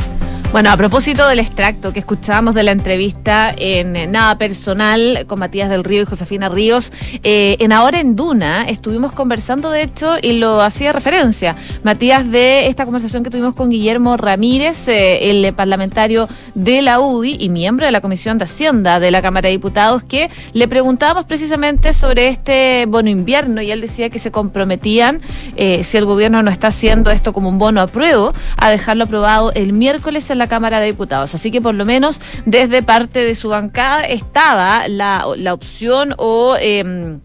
Bueno, 0.50 0.70
a 0.70 0.78
propósito 0.78 1.28
del 1.28 1.40
extracto 1.40 1.92
que 1.92 1.98
escuchábamos 1.98 2.54
de 2.54 2.62
la 2.62 2.72
entrevista 2.72 3.52
en 3.54 4.10
Nada 4.10 4.38
Personal 4.38 5.26
con 5.26 5.38
Matías 5.38 5.68
del 5.68 5.84
Río 5.84 6.02
y 6.02 6.04
Josefina 6.06 6.48
Ríos, 6.48 6.90
eh, 7.22 7.58
en 7.60 7.70
Ahora 7.70 8.00
en 8.00 8.16
Duna 8.16 8.64
estuvimos 8.64 9.12
conversando, 9.12 9.70
de 9.70 9.82
hecho, 9.82 10.16
y 10.22 10.32
lo 10.32 10.62
hacía 10.62 10.92
referencia, 10.92 11.54
Matías, 11.82 12.30
de 12.30 12.66
esta 12.66 12.86
conversación 12.86 13.24
que 13.24 13.30
tuvimos 13.30 13.54
con 13.54 13.68
Guillermo 13.68 14.16
Ramírez, 14.16 14.88
eh, 14.88 15.30
el 15.30 15.52
parlamentario 15.52 16.28
de 16.54 16.80
la 16.80 16.98
UDI 16.98 17.36
y 17.38 17.50
miembro 17.50 17.84
de 17.84 17.92
la 17.92 18.00
Comisión 18.00 18.38
de 18.38 18.44
Hacienda 18.44 19.00
de 19.00 19.10
la 19.10 19.20
Cámara 19.20 19.48
de 19.48 19.52
Diputados, 19.52 20.02
que 20.02 20.30
le 20.54 20.66
preguntábamos 20.66 21.26
precisamente 21.26 21.92
sobre 21.92 22.28
este 22.28 22.86
bono 22.86 23.10
invierno 23.10 23.60
y 23.60 23.70
él 23.70 23.82
decía 23.82 24.08
que 24.08 24.18
se 24.18 24.30
comprometían, 24.30 25.20
eh, 25.56 25.84
si 25.84 25.98
el 25.98 26.06
gobierno 26.06 26.42
no 26.42 26.50
está 26.50 26.68
haciendo 26.68 27.10
esto 27.10 27.34
como 27.34 27.50
un 27.50 27.58
bono 27.58 27.82
a 27.82 27.86
prueba, 27.86 28.32
a 28.56 28.70
dejarlo 28.70 29.04
aprobado 29.04 29.52
el 29.52 29.74
miércoles 29.74 30.24
la 30.38 30.48
Cámara 30.48 30.80
de 30.80 30.86
Diputados. 30.86 31.34
Así 31.34 31.50
que 31.50 31.60
por 31.60 31.74
lo 31.74 31.84
menos 31.84 32.20
desde 32.46 32.82
parte 32.82 33.20
de 33.20 33.34
su 33.34 33.48
bancada 33.48 34.02
estaba 34.02 34.88
la, 34.88 35.26
la 35.36 35.54
opción 35.54 36.14
o... 36.16 36.56
Eh, 36.60 37.18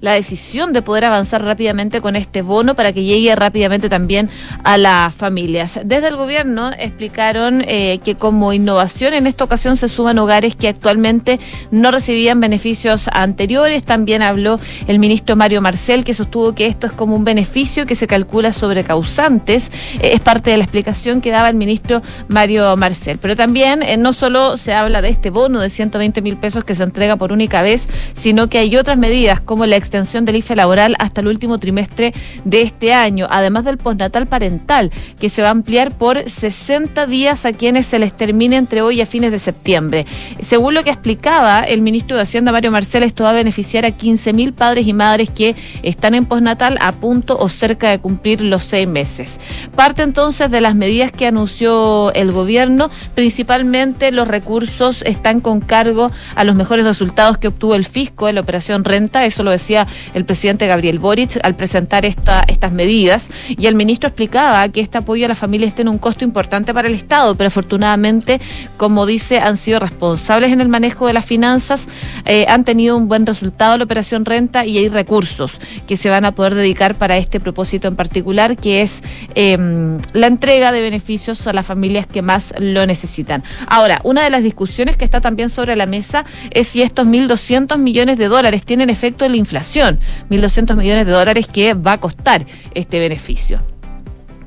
la 0.00 0.12
decisión 0.12 0.72
de 0.72 0.82
poder 0.82 1.04
avanzar 1.04 1.44
rápidamente 1.44 2.00
con 2.00 2.16
este 2.16 2.42
bono 2.42 2.74
para 2.74 2.92
que 2.92 3.04
llegue 3.04 3.34
rápidamente 3.36 3.88
también 3.88 4.30
a 4.64 4.78
las 4.78 5.14
familias. 5.14 5.80
Desde 5.84 6.08
el 6.08 6.16
gobierno 6.16 6.70
explicaron 6.78 7.62
eh, 7.66 8.00
que 8.02 8.14
como 8.14 8.52
innovación 8.52 9.14
en 9.14 9.26
esta 9.26 9.44
ocasión 9.44 9.76
se 9.76 9.88
suman 9.88 10.18
hogares 10.18 10.56
que 10.56 10.68
actualmente 10.68 11.38
no 11.70 11.90
recibían 11.90 12.40
beneficios 12.40 13.08
anteriores. 13.12 13.84
También 13.84 14.22
habló 14.22 14.58
el 14.86 14.98
ministro 14.98 15.36
Mario 15.36 15.60
Marcel 15.60 16.04
que 16.04 16.14
sostuvo 16.14 16.54
que 16.54 16.66
esto 16.66 16.86
es 16.86 16.92
como 16.92 17.14
un 17.14 17.24
beneficio 17.24 17.86
que 17.86 17.94
se 17.94 18.06
calcula 18.06 18.52
sobre 18.52 18.84
causantes. 18.84 19.70
Eh, 20.00 20.10
es 20.14 20.20
parte 20.20 20.50
de 20.50 20.56
la 20.56 20.64
explicación 20.64 21.20
que 21.20 21.30
daba 21.30 21.48
el 21.48 21.56
ministro 21.56 22.02
Mario 22.28 22.76
Marcel. 22.76 23.18
Pero 23.20 23.36
también 23.36 23.82
eh, 23.82 23.96
no 23.96 24.12
solo 24.12 24.56
se 24.56 24.72
habla 24.72 25.02
de 25.02 25.10
este 25.10 25.30
bono 25.30 25.60
de 25.60 25.68
120 25.68 26.22
mil 26.22 26.36
pesos 26.36 26.64
que 26.64 26.74
se 26.74 26.82
entrega 26.82 27.16
por 27.16 27.32
única 27.32 27.62
vez, 27.62 27.88
sino 28.14 28.48
que 28.48 28.58
hay 28.58 28.76
otras 28.76 28.96
medidas 28.96 29.40
como 29.40 29.66
la 29.66 29.76
extensión 29.90 30.24
del 30.24 30.36
IFE 30.36 30.54
laboral 30.54 30.94
hasta 31.00 31.20
el 31.20 31.26
último 31.26 31.58
trimestre 31.58 32.14
de 32.44 32.62
este 32.62 32.94
año, 32.94 33.26
además 33.28 33.64
del 33.64 33.76
postnatal 33.76 34.26
parental, 34.26 34.92
que 35.18 35.28
se 35.28 35.42
va 35.42 35.48
a 35.48 35.50
ampliar 35.50 35.98
por 35.98 36.28
60 36.28 37.06
días 37.06 37.44
a 37.44 37.52
quienes 37.52 37.86
se 37.86 37.98
les 37.98 38.16
termine 38.16 38.56
entre 38.56 38.82
hoy 38.82 38.98
y 38.98 39.00
a 39.00 39.06
fines 39.06 39.32
de 39.32 39.40
septiembre. 39.40 40.06
Según 40.40 40.74
lo 40.74 40.84
que 40.84 40.90
explicaba 40.90 41.62
el 41.62 41.82
ministro 41.82 42.16
de 42.16 42.22
Hacienda, 42.22 42.52
Mario 42.52 42.70
Marcel, 42.70 43.02
esto 43.02 43.24
va 43.24 43.30
a 43.30 43.34
beneficiar 43.34 43.84
a 43.84 43.90
15.000 43.90 44.52
padres 44.52 44.86
y 44.86 44.92
madres 44.92 45.28
que 45.30 45.56
están 45.82 46.14
en 46.14 46.26
postnatal 46.26 46.78
a 46.80 46.92
punto 46.92 47.36
o 47.36 47.48
cerca 47.48 47.90
de 47.90 47.98
cumplir 47.98 48.42
los 48.42 48.64
seis 48.64 48.86
meses. 48.86 49.40
Parte 49.74 50.02
entonces 50.02 50.50
de 50.50 50.60
las 50.60 50.76
medidas 50.76 51.10
que 51.10 51.26
anunció 51.26 52.12
el 52.12 52.30
gobierno, 52.30 52.90
principalmente 53.16 54.12
los 54.12 54.28
recursos 54.28 55.02
están 55.02 55.40
con 55.40 55.60
cargo 55.60 56.12
a 56.36 56.44
los 56.44 56.54
mejores 56.54 56.84
resultados 56.84 57.38
que 57.38 57.48
obtuvo 57.48 57.74
el 57.74 57.84
fisco 57.84 58.28
en 58.28 58.36
la 58.36 58.40
operación 58.42 58.84
renta, 58.84 59.24
eso 59.24 59.42
lo 59.42 59.50
decía 59.50 59.79
el 60.14 60.24
presidente 60.24 60.66
Gabriel 60.66 60.98
Boric 60.98 61.38
al 61.42 61.54
presentar 61.54 62.04
esta, 62.04 62.44
estas 62.48 62.72
medidas. 62.72 63.30
Y 63.48 63.66
el 63.66 63.74
ministro 63.74 64.08
explicaba 64.08 64.68
que 64.68 64.80
este 64.80 64.98
apoyo 64.98 65.26
a 65.26 65.28
la 65.28 65.34
familia 65.34 65.70
tiene 65.70 65.90
un 65.90 65.98
costo 65.98 66.24
importante 66.24 66.72
para 66.74 66.88
el 66.88 66.94
Estado, 66.94 67.34
pero 67.36 67.48
afortunadamente, 67.48 68.40
como 68.76 69.06
dice, 69.06 69.38
han 69.38 69.56
sido 69.56 69.80
responsables 69.80 70.52
en 70.52 70.60
el 70.60 70.68
manejo 70.68 71.06
de 71.06 71.12
las 71.12 71.24
finanzas, 71.24 71.86
eh, 72.24 72.46
han 72.48 72.64
tenido 72.64 72.96
un 72.96 73.08
buen 73.08 73.26
resultado 73.26 73.76
la 73.76 73.84
operación 73.84 74.24
renta 74.24 74.64
y 74.64 74.78
hay 74.78 74.88
recursos 74.88 75.58
que 75.86 75.96
se 75.96 76.10
van 76.10 76.24
a 76.24 76.32
poder 76.32 76.54
dedicar 76.54 76.94
para 76.94 77.16
este 77.16 77.40
propósito 77.40 77.88
en 77.88 77.96
particular, 77.96 78.56
que 78.56 78.82
es 78.82 79.02
em, 79.34 79.98
la 80.12 80.26
entrega 80.26 80.72
de 80.72 80.80
beneficios 80.80 81.46
a 81.46 81.52
las 81.52 81.66
familias 81.66 82.06
que 82.06 82.22
más 82.22 82.54
lo 82.58 82.86
necesitan. 82.86 83.42
Ahora, 83.66 84.00
una 84.04 84.22
de 84.22 84.30
las 84.30 84.42
discusiones 84.42 84.96
que 84.96 85.04
está 85.04 85.20
también 85.20 85.50
sobre 85.50 85.76
la 85.76 85.86
mesa 85.86 86.24
es 86.50 86.68
si 86.68 86.82
estos 86.82 87.06
1.200 87.06 87.78
millones 87.78 88.18
de 88.18 88.28
dólares 88.28 88.64
tienen 88.64 88.90
efecto 88.90 89.24
en 89.24 89.32
la 89.32 89.38
inflación 89.38 89.69
1.200 89.78 90.76
millones 90.76 91.06
de 91.06 91.12
dólares 91.12 91.48
que 91.48 91.74
va 91.74 91.92
a 91.92 92.00
costar 92.00 92.46
este 92.74 92.98
beneficio 92.98 93.69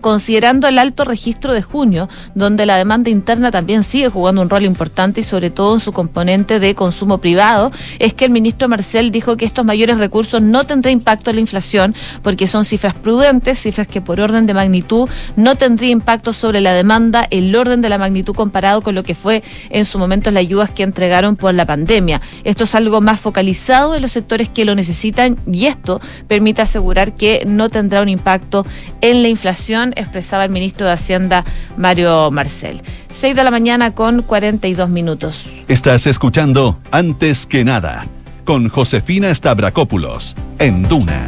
considerando 0.04 0.68
el 0.68 0.78
alto 0.78 1.06
registro 1.06 1.54
de 1.54 1.62
junio, 1.64 2.10
donde 2.36 2.66
la 2.66 2.76
demanda 2.76 3.10
interna 3.10 3.50
también 3.52 3.84
sigue 3.84 4.10
jugando 4.10 4.42
un 4.42 4.50
rol 4.50 4.64
importante 4.64 5.22
y 5.22 5.24
sobre 5.24 5.50
todo 5.50 5.74
en 5.74 5.80
su 5.80 5.94
componente 5.94 6.60
de 6.60 6.76
consumo 6.76 7.20
privado, 7.20 7.72
es 8.00 8.14
que 8.14 8.26
el 8.26 8.32
ministro 8.32 8.68
Marcel 8.68 9.12
dijo 9.12 9.38
que 9.38 9.46
estos 9.46 9.64
mayores 9.66 9.98
recursos 9.98 10.42
no 10.42 10.66
tendrán 10.66 10.94
impacto 10.94 11.30
en 11.30 11.38
la 11.38 11.42
inflación 11.42 11.96
porque 12.22 12.48
son 12.48 12.66
cifras 12.66 12.96
prudentes, 12.96 13.60
cifras 13.60 13.88
que 13.88 14.02
por 14.02 14.20
orden 14.20 14.46
de 14.46 14.54
magnitud 14.54 15.10
no 15.38 15.56
tendría 15.56 15.92
impacto 15.92 16.34
sobre 16.34 16.60
la 16.60 16.74
demanda, 16.74 17.26
el 17.32 17.56
orden 17.56 17.80
de 17.80 17.88
la 17.88 17.98
magnitud 17.98 18.36
comparado 18.36 18.82
con 18.82 18.96
lo 18.96 19.04
que 19.04 19.16
fue 19.16 19.42
en 19.70 19.86
su 19.86 19.98
momento 19.98 20.32
las 20.32 20.42
ayudas 20.42 20.70
que 20.72 20.84
entregaron 20.84 21.38
por 21.38 21.54
la 21.54 21.66
pandemia. 21.66 22.22
Esto 22.44 22.66
es 22.66 22.76
algo 22.76 23.00
más 23.00 23.22
focalizado 23.22 23.96
en 23.96 24.02
los 24.02 24.12
sectores 24.12 24.50
que 24.50 24.66
lo 24.66 24.76
necesitan 24.76 25.38
y 25.50 25.68
esto 25.68 26.02
permite 26.28 26.62
asegurar 26.62 27.16
que 27.16 27.46
no 27.48 27.70
tendrá 27.70 28.02
un 28.02 28.10
impacto 28.10 28.66
en 29.00 29.22
la 29.22 29.30
inflación 29.30 29.93
expresaba 29.96 30.46
el 30.46 30.52
ministro 30.52 30.86
de 30.86 30.94
Hacienda, 30.94 31.44
Mario 31.78 32.32
Marcel. 32.32 32.82
6 33.10 33.36
de 33.36 33.44
la 33.44 33.52
mañana 33.52 33.92
con 33.92 34.22
42 34.22 34.90
minutos. 34.90 35.46
Estás 35.68 36.08
escuchando 36.08 36.80
Antes 36.92 37.46
que 37.46 37.64
nada 37.64 38.06
con 38.44 38.70
Josefina 38.70 39.34
Stavrakopoulos 39.34 40.36
en 40.60 40.84
Duna. 40.84 41.28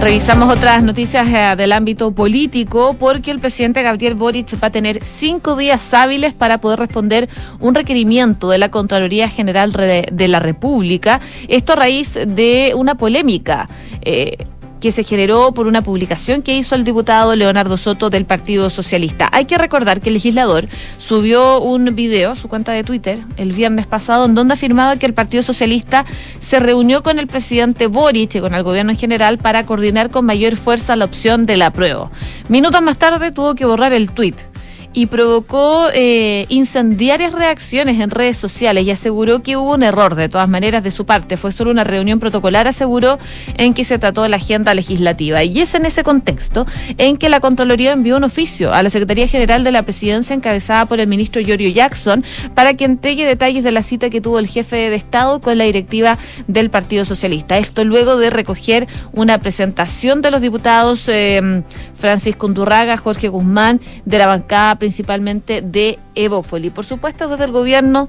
Revisamos 0.00 0.50
otras 0.56 0.82
noticias 0.82 1.28
eh, 1.28 1.56
del 1.56 1.72
ámbito 1.72 2.12
político 2.12 2.96
porque 2.98 3.30
el 3.30 3.38
presidente 3.38 3.82
Gabriel 3.82 4.14
Boric 4.14 4.54
va 4.62 4.68
a 4.68 4.70
tener 4.70 5.04
cinco 5.04 5.56
días 5.56 5.92
hábiles 5.92 6.32
para 6.32 6.56
poder 6.56 6.78
responder 6.78 7.28
un 7.60 7.74
requerimiento 7.74 8.48
de 8.48 8.56
la 8.56 8.70
Contraloría 8.70 9.28
General 9.28 9.70
de 9.70 10.28
la 10.28 10.40
República. 10.40 11.20
Esto 11.48 11.74
a 11.74 11.76
raíz 11.76 12.14
de 12.14 12.72
una 12.74 12.94
polémica. 12.94 13.68
Eh, 14.00 14.46
que 14.80 14.92
se 14.92 15.04
generó 15.04 15.52
por 15.52 15.66
una 15.66 15.82
publicación 15.82 16.42
que 16.42 16.56
hizo 16.56 16.74
el 16.74 16.84
diputado 16.84 17.36
Leonardo 17.36 17.76
Soto 17.76 18.10
del 18.10 18.24
Partido 18.24 18.70
Socialista. 18.70 19.28
Hay 19.32 19.44
que 19.44 19.58
recordar 19.58 20.00
que 20.00 20.08
el 20.08 20.14
legislador 20.14 20.66
subió 20.98 21.60
un 21.60 21.94
video 21.94 22.32
a 22.32 22.34
su 22.34 22.48
cuenta 22.48 22.72
de 22.72 22.82
Twitter 22.82 23.20
el 23.36 23.52
viernes 23.52 23.86
pasado 23.86 24.24
en 24.24 24.34
donde 24.34 24.54
afirmaba 24.54 24.96
que 24.96 25.06
el 25.06 25.14
Partido 25.14 25.42
Socialista 25.42 26.04
se 26.38 26.58
reunió 26.58 27.02
con 27.02 27.18
el 27.18 27.26
presidente 27.26 27.86
Boric 27.86 28.34
y 28.34 28.40
con 28.40 28.54
el 28.54 28.62
gobierno 28.62 28.92
en 28.92 28.98
general 28.98 29.38
para 29.38 29.66
coordinar 29.66 30.10
con 30.10 30.24
mayor 30.24 30.56
fuerza 30.56 30.96
la 30.96 31.04
opción 31.04 31.46
del 31.46 31.62
apruebo. 31.62 32.10
Minutos 32.48 32.82
más 32.82 32.96
tarde 32.96 33.32
tuvo 33.32 33.54
que 33.54 33.66
borrar 33.66 33.92
el 33.92 34.10
tuit 34.10 34.49
y 34.92 35.06
provocó 35.06 35.86
eh, 35.94 36.46
incendiarias 36.48 37.32
reacciones 37.32 38.00
en 38.00 38.10
redes 38.10 38.36
sociales 38.36 38.84
y 38.84 38.90
aseguró 38.90 39.42
que 39.42 39.56
hubo 39.56 39.74
un 39.74 39.82
error 39.82 40.16
de 40.16 40.28
todas 40.28 40.48
maneras 40.48 40.82
de 40.82 40.90
su 40.90 41.06
parte. 41.06 41.36
Fue 41.36 41.52
solo 41.52 41.70
una 41.70 41.84
reunión 41.84 42.18
protocolar, 42.18 42.66
aseguró, 42.66 43.18
en 43.56 43.72
que 43.74 43.84
se 43.84 43.98
trató 43.98 44.26
la 44.26 44.36
agenda 44.36 44.74
legislativa. 44.74 45.44
Y 45.44 45.60
es 45.60 45.74
en 45.74 45.86
ese 45.86 46.02
contexto 46.02 46.66
en 46.98 47.16
que 47.16 47.28
la 47.28 47.40
Contraloría 47.40 47.92
envió 47.92 48.16
un 48.16 48.24
oficio 48.24 48.72
a 48.72 48.82
la 48.82 48.90
Secretaría 48.90 49.28
General 49.28 49.62
de 49.62 49.72
la 49.72 49.82
Presidencia 49.82 50.34
encabezada 50.34 50.86
por 50.86 50.98
el 50.98 51.06
ministro 51.06 51.40
Giorgio 51.40 51.70
Jackson 51.70 52.24
para 52.54 52.74
que 52.74 52.84
entregue 52.84 53.24
detalles 53.24 53.62
de 53.62 53.72
la 53.72 53.82
cita 53.82 54.10
que 54.10 54.20
tuvo 54.20 54.38
el 54.38 54.48
jefe 54.48 54.76
de 54.90 54.96
Estado 54.96 55.40
con 55.40 55.56
la 55.56 55.64
directiva 55.64 56.18
del 56.48 56.70
Partido 56.70 57.04
Socialista. 57.04 57.58
Esto 57.58 57.84
luego 57.84 58.16
de 58.16 58.30
recoger 58.30 58.88
una 59.12 59.38
presentación 59.38 60.20
de 60.20 60.30
los 60.30 60.40
diputados 60.40 61.08
eh, 61.08 61.62
Francisco 61.94 62.46
Undurraga, 62.46 62.96
Jorge 62.96 63.28
Guzmán, 63.28 63.80
de 64.04 64.18
la 64.18 64.26
bancada 64.26 64.79
principalmente 64.80 65.62
de 65.62 66.00
Evópoli. 66.16 66.70
Por 66.70 66.84
supuesto, 66.84 67.28
desde 67.28 67.44
el 67.44 67.52
gobierno 67.52 68.08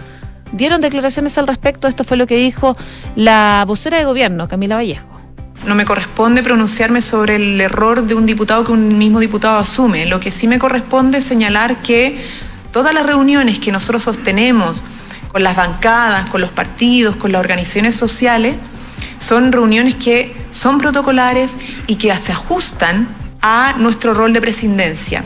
dieron 0.54 0.82
declaraciones 0.82 1.38
al 1.38 1.46
respecto. 1.46 1.88
Esto 1.88 2.04
fue 2.04 2.18
lo 2.18 2.26
que 2.26 2.38
dijo 2.38 2.76
la 3.16 3.64
vocera 3.68 4.00
de 4.00 4.06
gobierno, 4.06 4.48
Camila 4.48 4.78
Vallejo. 4.78 5.06
No 5.68 5.76
me 5.76 5.86
corresponde 5.86 6.42
pronunciarme 6.42 7.04
sobre 7.04 7.36
el 7.36 7.62
error 7.62 8.08
de 8.08 8.16
un 8.16 8.26
diputado 8.26 8.64
que 8.64 8.72
un 8.72 8.98
mismo 8.98 9.20
diputado 9.20 9.60
asume. 9.60 10.08
Lo 10.08 10.20
que 10.20 10.32
sí 10.32 10.48
me 10.48 10.58
corresponde 10.58 11.20
es 11.20 11.24
señalar 11.24 11.84
que 11.84 12.20
todas 12.72 12.96
las 12.96 13.06
reuniones 13.06 13.60
que 13.60 13.72
nosotros 13.72 14.02
sostenemos 14.02 14.84
con 15.32 15.44
las 15.44 15.56
bancadas, 15.56 16.28
con 16.30 16.42
los 16.42 16.50
partidos, 16.50 17.16
con 17.16 17.32
las 17.32 17.40
organizaciones 17.40 17.96
sociales, 17.96 18.58
son 19.20 19.52
reuniones 19.52 19.96
que 19.96 20.36
son 20.50 20.80
protocolares 20.80 21.54
y 21.86 21.96
que 21.96 22.14
se 22.16 22.32
ajustan 22.32 23.08
a 23.42 23.76
nuestro 23.78 24.14
rol 24.14 24.34
de 24.34 24.42
presidencia. 24.42 25.24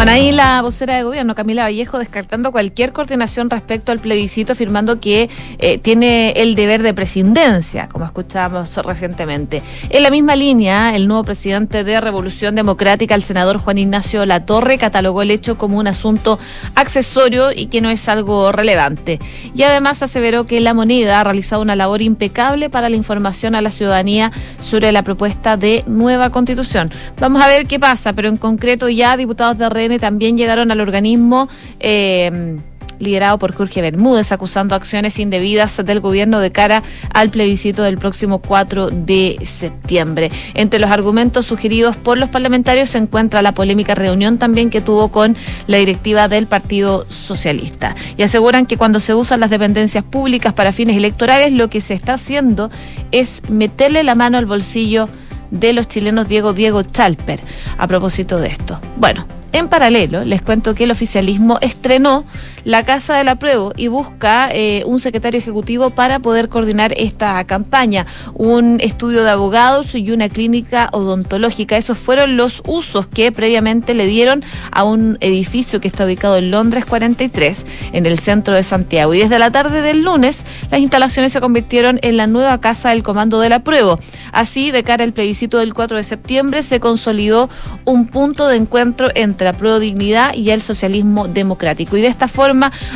Bueno, 0.00 0.12
ahí 0.12 0.32
la 0.32 0.62
vocera 0.62 0.96
de 0.96 1.02
gobierno, 1.02 1.34
Camila 1.34 1.64
Vallejo, 1.64 1.98
descartando 1.98 2.52
cualquier 2.52 2.94
coordinación 2.94 3.50
respecto 3.50 3.92
al 3.92 3.98
plebiscito, 3.98 4.54
afirmando 4.54 4.98
que 4.98 5.28
eh, 5.58 5.76
tiene 5.76 6.30
el 6.36 6.54
deber 6.54 6.82
de 6.82 6.94
presidencia, 6.94 7.86
como 7.86 8.06
escuchábamos 8.06 8.74
recientemente. 8.78 9.62
En 9.90 10.02
la 10.02 10.08
misma 10.08 10.36
línea, 10.36 10.96
el 10.96 11.06
nuevo 11.06 11.24
presidente 11.24 11.84
de 11.84 12.00
Revolución 12.00 12.54
Democrática, 12.54 13.14
el 13.14 13.24
senador 13.24 13.58
Juan 13.58 13.76
Ignacio 13.76 14.24
Latorre, 14.24 14.78
catalogó 14.78 15.20
el 15.20 15.30
hecho 15.30 15.58
como 15.58 15.76
un 15.76 15.86
asunto 15.86 16.38
accesorio 16.76 17.52
y 17.52 17.66
que 17.66 17.82
no 17.82 17.90
es 17.90 18.08
algo 18.08 18.52
relevante. 18.52 19.18
Y 19.54 19.64
además 19.64 20.02
aseveró 20.02 20.46
que 20.46 20.60
la 20.60 20.72
moneda 20.72 21.20
ha 21.20 21.24
realizado 21.24 21.60
una 21.60 21.76
labor 21.76 22.00
impecable 22.00 22.70
para 22.70 22.88
la 22.88 22.96
información 22.96 23.54
a 23.54 23.60
la 23.60 23.70
ciudadanía 23.70 24.32
sobre 24.60 24.92
la 24.92 25.02
propuesta 25.02 25.58
de 25.58 25.84
nueva 25.86 26.30
constitución. 26.30 26.90
Vamos 27.18 27.42
a 27.42 27.48
ver 27.48 27.66
qué 27.66 27.78
pasa, 27.78 28.14
pero 28.14 28.30
en 28.30 28.38
concreto 28.38 28.88
ya 28.88 29.18
diputados 29.18 29.58
de 29.58 29.68
Red 29.68 29.89
También 29.98 30.36
llegaron 30.36 30.70
al 30.70 30.80
organismo. 30.80 31.48
Eh, 31.80 32.58
liderado 33.00 33.38
por 33.38 33.52
Jorge 33.52 33.80
Bermúdez, 33.80 34.30
acusando 34.30 34.76
acciones 34.76 35.18
indebidas 35.18 35.84
del 35.84 36.00
gobierno 36.00 36.38
de 36.38 36.52
cara 36.52 36.84
al 37.12 37.30
plebiscito 37.30 37.82
del 37.82 37.98
próximo 37.98 38.38
4 38.38 38.90
de 38.90 39.38
septiembre. 39.42 40.30
Entre 40.54 40.78
los 40.78 40.90
argumentos 40.90 41.46
sugeridos 41.46 41.96
por 41.96 42.18
los 42.18 42.28
parlamentarios 42.28 42.90
se 42.90 42.98
encuentra 42.98 43.42
la 43.42 43.52
polémica 43.52 43.94
reunión 43.94 44.38
también 44.38 44.70
que 44.70 44.80
tuvo 44.80 45.08
con 45.08 45.36
la 45.66 45.78
directiva 45.78 46.28
del 46.28 46.46
Partido 46.46 47.06
Socialista. 47.08 47.96
Y 48.16 48.22
aseguran 48.22 48.66
que 48.66 48.76
cuando 48.76 49.00
se 49.00 49.14
usan 49.14 49.40
las 49.40 49.50
dependencias 49.50 50.04
públicas 50.04 50.52
para 50.52 50.72
fines 50.72 50.96
electorales, 50.96 51.52
lo 51.52 51.70
que 51.70 51.80
se 51.80 51.94
está 51.94 52.14
haciendo 52.14 52.70
es 53.10 53.42
meterle 53.50 54.02
la 54.04 54.14
mano 54.14 54.38
al 54.38 54.46
bolsillo 54.46 55.08
de 55.50 55.72
los 55.72 55.88
chilenos 55.88 56.28
Diego 56.28 56.52
Diego 56.52 56.82
Chalper 56.82 57.40
a 57.78 57.88
propósito 57.88 58.38
de 58.38 58.48
esto. 58.48 58.78
Bueno, 58.96 59.26
en 59.52 59.68
paralelo, 59.68 60.24
les 60.24 60.42
cuento 60.42 60.74
que 60.74 60.84
el 60.84 60.90
oficialismo 60.90 61.58
estrenó 61.60 62.24
la 62.64 62.84
Casa 62.84 63.16
del 63.16 63.28
Apruebo 63.28 63.72
y 63.76 63.88
busca 63.88 64.48
eh, 64.52 64.82
un 64.86 65.00
secretario 65.00 65.38
ejecutivo 65.38 65.90
para 65.90 66.18
poder 66.18 66.48
coordinar 66.48 66.92
esta 66.96 67.42
campaña, 67.44 68.06
un 68.34 68.78
estudio 68.80 69.24
de 69.24 69.30
abogados 69.30 69.94
y 69.94 70.10
una 70.10 70.28
clínica 70.28 70.88
odontológica. 70.92 71.76
Esos 71.76 71.98
fueron 71.98 72.36
los 72.36 72.62
usos 72.66 73.06
que 73.06 73.32
previamente 73.32 73.94
le 73.94 74.06
dieron 74.06 74.44
a 74.72 74.84
un 74.84 75.18
edificio 75.20 75.80
que 75.80 75.88
está 75.88 76.04
ubicado 76.04 76.36
en 76.36 76.50
Londres 76.50 76.84
43, 76.84 77.66
en 77.92 78.06
el 78.06 78.18
centro 78.18 78.54
de 78.54 78.62
Santiago. 78.62 79.14
Y 79.14 79.20
desde 79.20 79.38
la 79.38 79.50
tarde 79.50 79.82
del 79.82 80.02
lunes, 80.02 80.44
las 80.70 80.80
instalaciones 80.80 81.32
se 81.32 81.40
convirtieron 81.40 81.98
en 82.02 82.16
la 82.16 82.26
nueva 82.26 82.60
Casa 82.60 82.90
del 82.90 83.02
Comando 83.02 83.40
del 83.40 83.52
Apruebo. 83.52 83.98
Así, 84.32 84.70
de 84.70 84.84
cara 84.84 85.04
al 85.04 85.12
plebiscito 85.12 85.58
del 85.58 85.74
4 85.74 85.96
de 85.96 86.02
septiembre, 86.02 86.62
se 86.62 86.80
consolidó 86.80 87.48
un 87.84 88.06
punto 88.06 88.48
de 88.48 88.56
encuentro 88.56 89.08
entre 89.14 89.48
Apruebo 89.48 89.78
Dignidad 89.78 90.34
y 90.34 90.50
el 90.50 90.62
socialismo 90.62 91.28
democrático. 91.28 91.96
Y 91.96 92.02
de 92.02 92.08
esta 92.08 92.28
forma, 92.28 92.49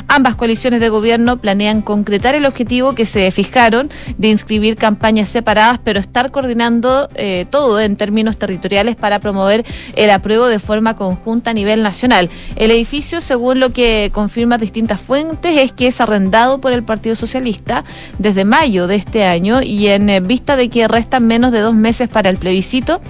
ambas 0.08 0.36
coaliciones 0.36 0.80
de 0.80 0.88
gobierno 0.88 1.36
planean 1.38 1.82
concretar 1.82 2.34
el 2.34 2.46
objetivo 2.46 2.94
que 2.94 3.06
se 3.06 3.30
fijaron 3.30 3.90
de 4.18 4.28
inscribir 4.28 4.76
campañas 4.76 5.28
separadas, 5.28 5.80
pero 5.82 6.00
estar 6.00 6.30
coordinando 6.30 7.08
eh, 7.14 7.46
todo 7.50 7.80
en 7.80 7.96
términos 7.96 8.36
territoriales 8.36 8.96
para 8.96 9.18
promover 9.18 9.64
el 9.96 10.10
apruebo 10.10 10.46
de 10.46 10.58
forma 10.58 10.96
conjunta 10.96 11.50
a 11.50 11.54
nivel 11.54 11.82
nacional. 11.82 12.30
El 12.56 12.70
edificio, 12.70 13.20
según 13.20 13.60
lo 13.60 13.70
que 13.70 14.10
confirman 14.12 14.60
distintas 14.60 15.00
fuentes, 15.00 15.56
es 15.56 15.72
que 15.72 15.86
es 15.86 16.00
arrendado 16.00 16.60
por 16.60 16.72
el 16.72 16.82
Partido 16.82 17.16
Socialista 17.16 17.84
desde 18.18 18.44
mayo 18.44 18.86
de 18.86 18.96
este 18.96 19.24
año 19.24 19.62
y 19.62 19.88
en 19.88 20.08
eh, 20.10 20.20
vista 20.20 20.56
de 20.56 20.68
que 20.68 20.88
restan 20.88 21.26
menos 21.26 21.52
de 21.52 21.60
dos 21.60 21.74
meses 21.74 22.08
para 22.08 22.30
el 22.30 22.36
plebiscito, 22.36 23.00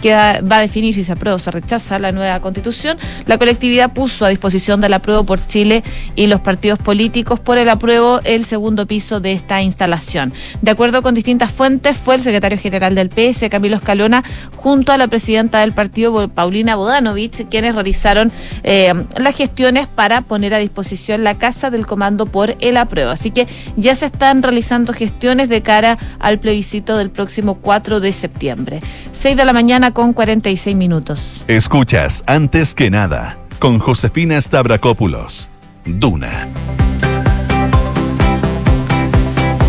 que 0.00 0.14
va 0.14 0.56
a 0.56 0.60
definir 0.60 0.94
si 0.94 1.04
se 1.04 1.12
aprueba 1.12 1.36
o 1.36 1.38
se 1.38 1.50
rechaza 1.50 1.98
la 1.98 2.12
nueva 2.12 2.40
constitución, 2.40 2.98
la 3.26 3.38
colectividad 3.38 3.92
puso 3.92 4.24
a 4.24 4.28
disposición 4.28 4.80
del 4.80 4.94
apruebo 4.94 5.24
por 5.24 5.46
Chile 5.46 5.82
y 6.14 6.26
los 6.26 6.40
partidos 6.40 6.78
políticos 6.78 7.40
por 7.40 7.58
el 7.58 7.68
apruebo 7.68 8.20
el 8.24 8.44
segundo 8.44 8.86
piso 8.86 9.20
de 9.20 9.32
esta 9.32 9.62
instalación. 9.62 10.32
De 10.62 10.70
acuerdo 10.70 11.02
con 11.02 11.14
distintas 11.14 11.52
fuentes, 11.52 11.96
fue 11.96 12.16
el 12.16 12.22
secretario 12.22 12.58
general 12.58 12.94
del 12.94 13.08
PS, 13.08 13.48
Camilo 13.50 13.76
Escalona, 13.76 14.24
junto 14.56 14.92
a 14.92 14.98
la 14.98 15.08
presidenta 15.08 15.60
del 15.60 15.72
partido, 15.72 16.28
Paulina 16.28 16.76
Bodanovich, 16.76 17.48
quienes 17.48 17.74
realizaron 17.74 18.32
eh, 18.62 18.92
las 19.16 19.36
gestiones 19.36 19.86
para 19.86 20.20
poner 20.22 20.54
a 20.54 20.58
disposición 20.58 21.24
la 21.24 21.38
casa 21.38 21.70
del 21.70 21.86
comando 21.86 22.26
por 22.26 22.56
el 22.60 22.76
apruebo. 22.76 23.10
Así 23.10 23.30
que 23.30 23.46
ya 23.76 23.94
se 23.94 24.06
están 24.06 24.42
realizando 24.42 24.92
gestiones 24.92 25.48
de 25.48 25.62
cara 25.62 25.98
al 26.18 26.38
plebiscito 26.38 26.96
del 26.96 27.10
próximo 27.10 27.56
4 27.56 28.00
de 28.00 28.12
septiembre. 28.12 28.80
6 29.12 29.36
de 29.36 29.44
la 29.44 29.52
mañana 29.52 29.92
con 29.92 30.12
46 30.12 30.76
minutos. 30.76 31.42
Escuchas 31.46 32.24
antes 32.26 32.74
que 32.74 32.90
nada 32.90 33.38
con 33.58 33.78
Josefina 33.78 34.40
Stavrakopoulos. 34.40 35.49
Duna. 35.92 36.48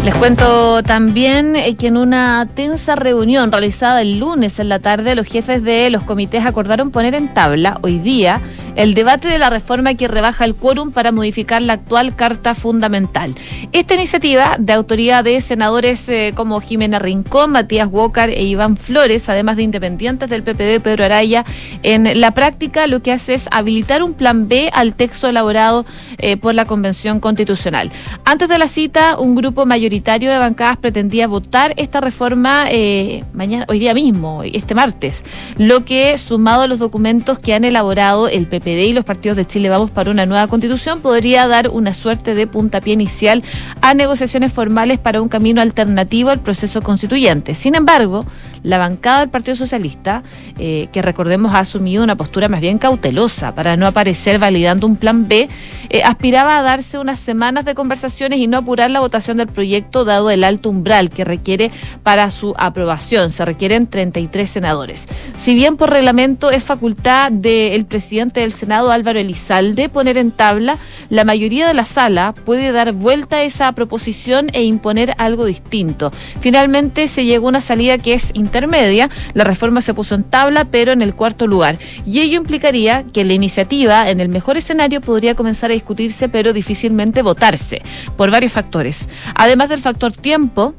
Les 0.04 0.16
cuento 0.16 0.82
también 0.82 1.56
eh, 1.56 1.76
que 1.76 1.86
en 1.86 1.96
una 1.96 2.48
tensa 2.56 2.96
reunión 2.96 3.52
realizada 3.52 4.02
el 4.02 4.18
lunes 4.18 4.58
en 4.58 4.68
la 4.68 4.80
tarde, 4.80 5.14
los 5.14 5.28
jefes 5.28 5.62
de 5.62 5.92
los 5.92 6.02
comités 6.02 6.44
acordaron 6.44 6.90
poner 6.90 7.14
en 7.14 7.32
tabla 7.32 7.78
hoy 7.84 8.00
día 8.00 8.42
el 8.76 8.96
debate 8.96 9.28
de 9.28 9.38
la 9.38 9.52
reforma 9.52 9.94
que 9.94 10.08
rebaja 10.08 10.46
el 10.46 10.56
quórum 10.56 10.92
para 10.92 11.12
modificar 11.12 11.62
la 11.62 11.74
actual 11.74 12.16
Carta 12.16 12.56
Fundamental. 12.56 13.36
Esta 13.74 13.94
iniciativa, 13.94 14.56
de 14.58 14.74
autoría 14.74 15.22
de 15.22 15.40
senadores 15.42 16.08
eh, 16.10 16.32
como 16.36 16.62
Jimena 16.62 16.98
Rincón, 16.98 17.52
Matías 17.52 17.90
Walker 17.92 18.30
e 18.30 18.44
Iván 18.44 18.78
Flores, 18.78 19.30
además 19.30 19.58
de 19.58 19.64
independientes 19.64 20.30
del 20.30 20.42
PPD 20.42 20.82
Pedro 20.82 21.04
Araya, 21.04 21.46
en 21.84 22.20
la 22.20 22.32
práctica 22.32 22.88
lo 22.88 23.04
que 23.04 23.12
hace 23.12 23.36
es 23.36 23.48
habilitar 23.52 24.02
un 24.02 24.14
plan 24.14 24.48
B 24.48 24.72
al 24.74 24.96
texto 24.96 25.28
elaborado 25.28 25.86
eh, 26.18 26.38
por 26.38 26.56
la 26.56 26.66
Convención 26.66 27.20
Constitucional. 27.20 27.92
Antes 28.26 28.48
de 28.50 28.58
la 28.58 28.68
cita, 28.68 29.18
un 29.20 29.36
grupo 29.36 29.66
mayoritario 29.66 29.91
de 29.92 30.38
bancadas 30.38 30.78
pretendía 30.78 31.28
votar 31.28 31.74
esta 31.76 32.00
reforma 32.00 32.66
eh, 32.72 33.26
mañana, 33.34 33.66
hoy 33.68 33.80
día 33.80 33.94
mismo, 33.94 34.42
este 34.44 34.74
martes, 34.74 35.24
lo 35.58 35.84
que, 35.84 36.18
sumado 36.18 36.62
a 36.62 36.68
los 36.68 36.80
documentos 36.80 37.40
que 37.40 37.54
han 37.54 37.66
elaborado 37.66 38.30
el 38.30 38.48
PPD, 38.48 38.62
PD 38.62 38.86
y 38.86 38.94
los 38.94 39.06
partidos 39.06 39.38
de 39.38 39.46
Chile 39.46 39.70
Vamos 39.70 39.90
para 39.90 40.12
una 40.12 40.26
nueva 40.26 40.48
constitución 40.48 41.02
podría 41.02 41.48
dar 41.48 41.70
una 41.70 41.94
suerte 41.94 42.36
de 42.36 42.48
puntapié 42.48 42.94
inicial 42.94 43.44
a 43.82 43.94
negociaciones 43.94 44.54
formales 44.54 45.00
para 45.00 45.22
un 45.22 45.30
camino 45.30 45.62
alternativo 45.62 46.30
al 46.30 46.40
proceso 46.40 46.82
constituyente. 46.82 47.54
Sin 47.54 47.76
embargo, 47.76 48.26
la 48.64 48.78
bancada 48.78 49.22
del 49.22 49.30
Partido 49.30 49.56
Socialista, 49.56 50.24
eh, 50.58 50.88
que 50.92 51.02
recordemos 51.02 51.54
ha 51.54 51.60
asumido 51.60 52.04
una 52.04 52.16
postura 52.16 52.48
más 52.48 52.62
bien 52.62 52.78
cautelosa 52.78 53.56
para 53.56 53.78
no 53.78 53.88
aparecer 53.88 54.40
validando 54.40 54.88
un 54.88 54.96
plan 54.96 55.28
B, 55.28 55.50
eh, 55.90 56.04
aspiraba 56.04 56.58
a 56.58 56.62
darse 56.62 57.00
unas 57.00 57.20
semanas 57.20 57.66
de 57.66 57.76
conversaciones 57.76 58.40
y 58.40 58.48
no 58.48 58.58
apurar 58.58 58.92
la 58.92 59.00
votación 59.00 59.38
del 59.38 59.48
proyecto 59.48 60.06
dado 60.06 60.30
el 60.30 60.44
alto 60.44 60.70
umbral 60.70 61.10
que 61.10 61.26
requiere 61.26 61.72
para 62.04 62.32
su 62.32 62.54
aprobación. 62.58 63.30
Se 63.30 63.44
requieren 63.46 63.88
33 63.88 64.50
senadores. 64.50 65.08
Si 65.38 65.56
bien 65.56 65.78
por 65.78 65.90
reglamento 65.90 66.52
es 66.52 66.64
facultad 66.64 67.32
del 67.32 67.86
presidente 67.86 68.42
del 68.42 68.54
Senado, 68.54 68.92
Álvaro 68.92 69.20
Elizalde, 69.20 69.90
poner 69.90 70.18
en 70.18 70.32
tabla, 70.32 70.78
la 71.10 71.26
mayoría 71.26 71.68
de 71.68 71.74
la 71.74 71.86
sala 71.86 72.34
puede 72.46 72.72
dar 72.72 72.94
vuelta 72.94 73.38
a 73.38 73.44
esa 73.44 73.72
proposición 73.74 74.48
e 74.54 74.64
imponer 74.64 75.14
algo 75.18 75.46
distinto. 75.46 76.12
Finalmente 76.40 77.08
se 77.08 77.26
llegó 77.26 77.48
a 77.48 77.50
una 77.50 77.62
salida 77.62 77.98
que 77.98 78.14
es 78.14 78.32
intermedia, 78.52 79.10
la 79.34 79.46
reforma 79.46 79.80
se 79.80 79.94
puso 79.94 80.14
en 80.14 80.24
tabla, 80.24 80.66
pero 80.66 80.92
en 80.92 81.02
el 81.02 81.16
cuarto 81.16 81.48
lugar. 81.48 81.80
Y 82.06 82.20
ello 82.20 82.36
implicaría 82.36 83.06
que 83.14 83.24
la 83.24 83.32
iniciativa, 83.32 84.10
en 84.10 84.20
el 84.20 84.28
mejor 84.28 84.58
escenario, 84.58 85.00
podría 85.00 85.36
comenzar 85.36 85.72
a 85.72 85.74
discutirse, 85.74 86.28
pero 86.28 86.52
difícilmente 86.52 87.22
votarse, 87.22 87.82
por 88.18 88.30
varios 88.30 88.52
factores. 88.52 89.08
Además 89.36 89.70
del 89.70 89.80
factor 89.80 90.12
tiempo, 90.12 90.76